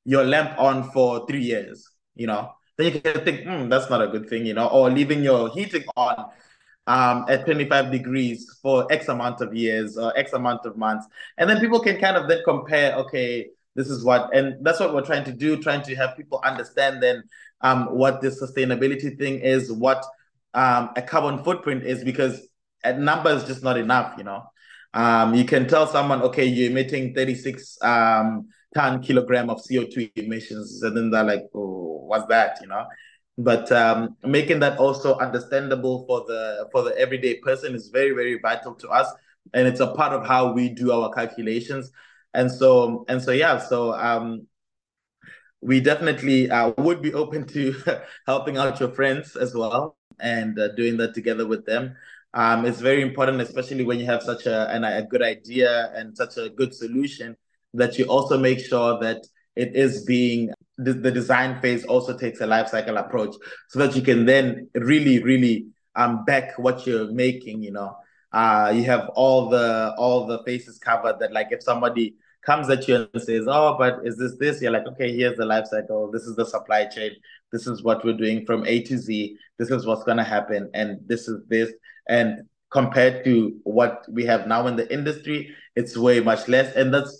[0.04, 4.00] your lamp on for three years, you know, then you can think, hmm, that's not
[4.00, 6.30] a good thing, you know, or leaving your heating on
[6.86, 11.06] um, at 25 degrees for X amount of years or X amount of months.
[11.36, 14.94] And then people can kind of then compare, okay, this is what, and that's what
[14.94, 17.24] we're trying to do, trying to have people understand then
[17.60, 20.04] um, what the sustainability thing is, what
[20.54, 22.46] um, a carbon footprint is, because
[22.84, 24.44] a number is just not enough, you know.
[24.94, 30.82] Um, you can tell someone, okay, you're emitting 36 um, ton kilogram of CO2 emissions,
[30.82, 32.86] and then they're like, oh, what's that, you know?
[33.36, 38.40] But um, making that also understandable for the for the everyday person is very, very
[38.40, 39.12] vital to us,
[39.54, 41.90] and it's a part of how we do our calculations.
[42.34, 43.58] And so, and so, yeah.
[43.58, 44.46] So, um,
[45.60, 47.74] we definitely uh, would be open to
[48.26, 51.96] helping out your friends as well and uh, doing that together with them.
[52.34, 56.16] Um, it's very important, especially when you have such a, an, a good idea and
[56.16, 57.36] such a good solution,
[57.74, 62.40] that you also make sure that it is being the, the design phase also takes
[62.40, 63.34] a life cycle approach,
[63.68, 67.62] so that you can then really, really um, back what you're making.
[67.62, 67.96] You know,
[68.32, 71.18] uh, you have all the all the faces covered.
[71.18, 72.14] That like if somebody
[72.48, 75.48] comes at you and says, "Oh, but is this this?" You're like, "Okay, here's the
[75.54, 76.10] life cycle.
[76.10, 77.12] This is the supply chain.
[77.52, 79.36] This is what we're doing from A to Z.
[79.58, 81.70] This is what's gonna happen, and this is this."
[82.08, 82.28] And
[82.70, 83.34] compared to
[83.64, 85.38] what we have now in the industry,
[85.76, 86.74] it's way much less.
[86.74, 87.12] And that's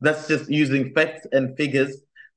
[0.00, 1.92] that's just using facts and figures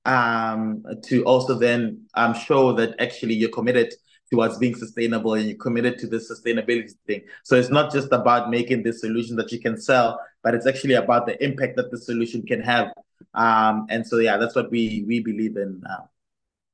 [0.06, 1.80] um, to also then
[2.14, 3.89] um, show that actually you're committed
[4.32, 7.22] towards being sustainable and you're committed to this sustainability thing.
[7.43, 10.93] So it's not just about making this solution that you can sell, but it's actually
[10.93, 12.93] about the impact that the solution can have.
[13.34, 16.12] Um, and so, yeah, that's what we we believe in now.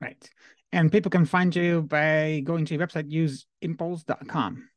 [0.01, 0.30] Right.
[0.74, 4.67] And people can find you by going to your website, useimpulse.com.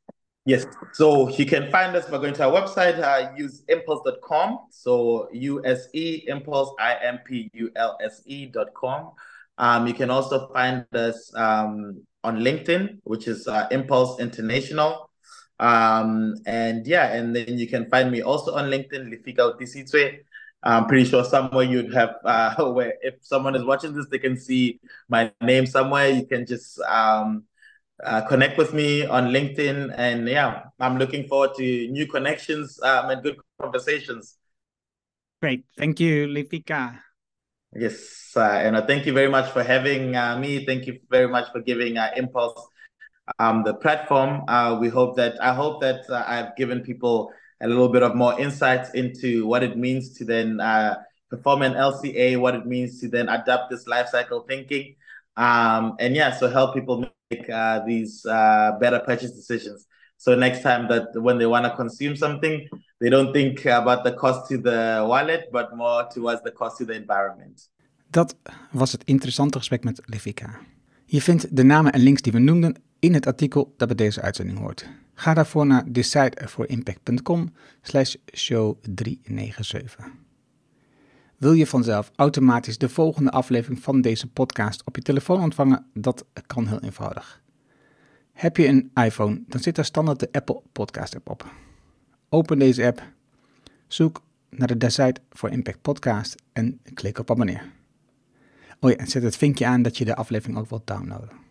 [0.46, 0.66] Yes.
[0.92, 4.58] So you can find us by going to our website, uh, useimpulse.com.
[4.70, 7.40] So U-S-E, impulse, I-M-P-U-L-S-E.com.
[9.56, 15.10] Um, you can also find us um, on LinkedIn, which is uh, Impulse International.
[15.64, 20.18] Um, and yeah, and then you can find me also on LinkedIn, Lefika Otisitswe.
[20.62, 24.36] I'm pretty sure somewhere you'd have uh, where if someone is watching this, they can
[24.36, 26.10] see my name somewhere.
[26.10, 27.44] You can just um,
[28.02, 33.08] uh, connect with me on LinkedIn, and yeah, I'm looking forward to new connections um,
[33.08, 34.36] and good conversations.
[35.40, 37.00] Great, thank you, Lefika.
[37.74, 40.66] Yes, uh, and uh, thank you very much for having uh, me.
[40.66, 42.68] Thank you very much for giving uh, Impulse
[43.38, 44.42] um, the platform.
[44.48, 48.14] Uh, we hope that I hope that uh, I've given people a little bit of
[48.14, 50.96] more insights into what it means to then uh,
[51.30, 54.96] perform an LCA, what it means to then adapt this life cycle thinking,
[55.36, 59.86] um, and yeah, so help people make uh, these uh, better purchase decisions.
[60.16, 62.68] So next time that when they want to consume something,
[63.00, 66.84] they don't think about the cost to the wallet, but more towards the cost to
[66.84, 67.70] the environment.
[68.10, 68.34] Dat
[68.70, 70.58] was het interessante gesprek met Lefika.
[71.04, 74.20] Je vindt de namen en links die we noemden in het artikel dat bij deze
[74.20, 74.88] uitzending hoort.
[75.14, 77.52] Ga daarvoor naar decideforimpact.com
[77.82, 80.06] slash show 397.
[81.36, 85.86] Wil je vanzelf automatisch de volgende aflevering van deze podcast op je telefoon ontvangen?
[85.94, 87.42] Dat kan heel eenvoudig.
[88.32, 91.52] Heb je een iPhone, dan zit daar standaard de Apple Podcast app op.
[92.28, 93.02] Open deze app,
[93.86, 97.72] zoek naar de Decide for Impact podcast en klik op abonneer.
[98.80, 101.43] Oh ja, en zet het vinkje aan dat je de aflevering ook wilt downloaden.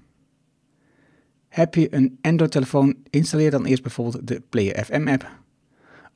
[1.54, 2.96] Heb je een Android-telefoon?
[3.10, 5.32] Installeer dan eerst bijvoorbeeld de Player FM app.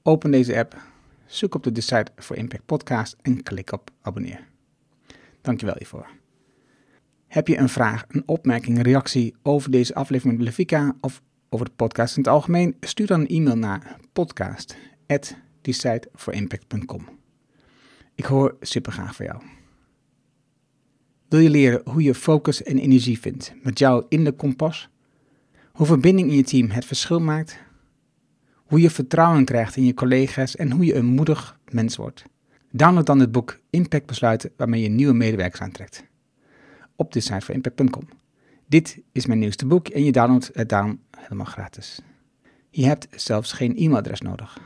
[0.03, 0.81] Open deze app,
[1.25, 4.47] Zoek op de Decide for Impact podcast en klik op abonneer.
[5.41, 6.07] Dankjewel hiervoor.
[7.27, 11.65] Heb je een vraag, een opmerking, een reactie over deze aflevering met Levika of over
[11.65, 12.75] de podcast in het algemeen?
[12.79, 17.09] Stuur dan een e-mail naar podcast@decideforimpact.com.
[18.15, 19.41] Ik hoor super graag van jou.
[21.27, 24.89] Wil je leren hoe je focus en energie vindt met jouw de kompas?
[25.77, 27.59] Hoe verbinding in je team het verschil maakt?
[28.55, 32.23] Hoe je vertrouwen krijgt in je collega's en hoe je een moedig mens wordt?
[32.71, 36.03] Download dan het boek Impact Besluiten waarmee je nieuwe medewerkers aantrekt.
[36.95, 38.07] Op de site van impact.com.
[38.67, 41.99] Dit is mijn nieuwste boek en je downloadt het daarom helemaal gratis.
[42.69, 44.59] Je hebt zelfs geen e-mailadres nodig.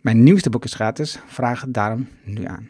[0.00, 2.68] Mijn nieuwste boek is gratis, vraag het daarom nu aan.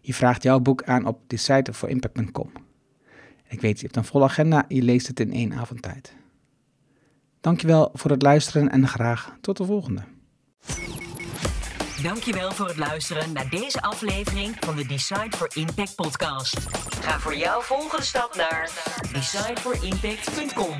[0.00, 2.65] Je vraagt jouw boek aan op decipherforimpact.com.
[3.48, 6.14] Ik weet, je hebt een volle agenda, je leest het in één avond tijd.
[7.40, 10.02] Dankjewel voor het luisteren en graag tot de volgende.
[12.02, 16.58] Dankjewel voor het luisteren naar deze aflevering van de Decide for Impact podcast.
[17.00, 18.70] Ga voor jouw volgende stap naar
[19.12, 20.76] decideforimpact.com.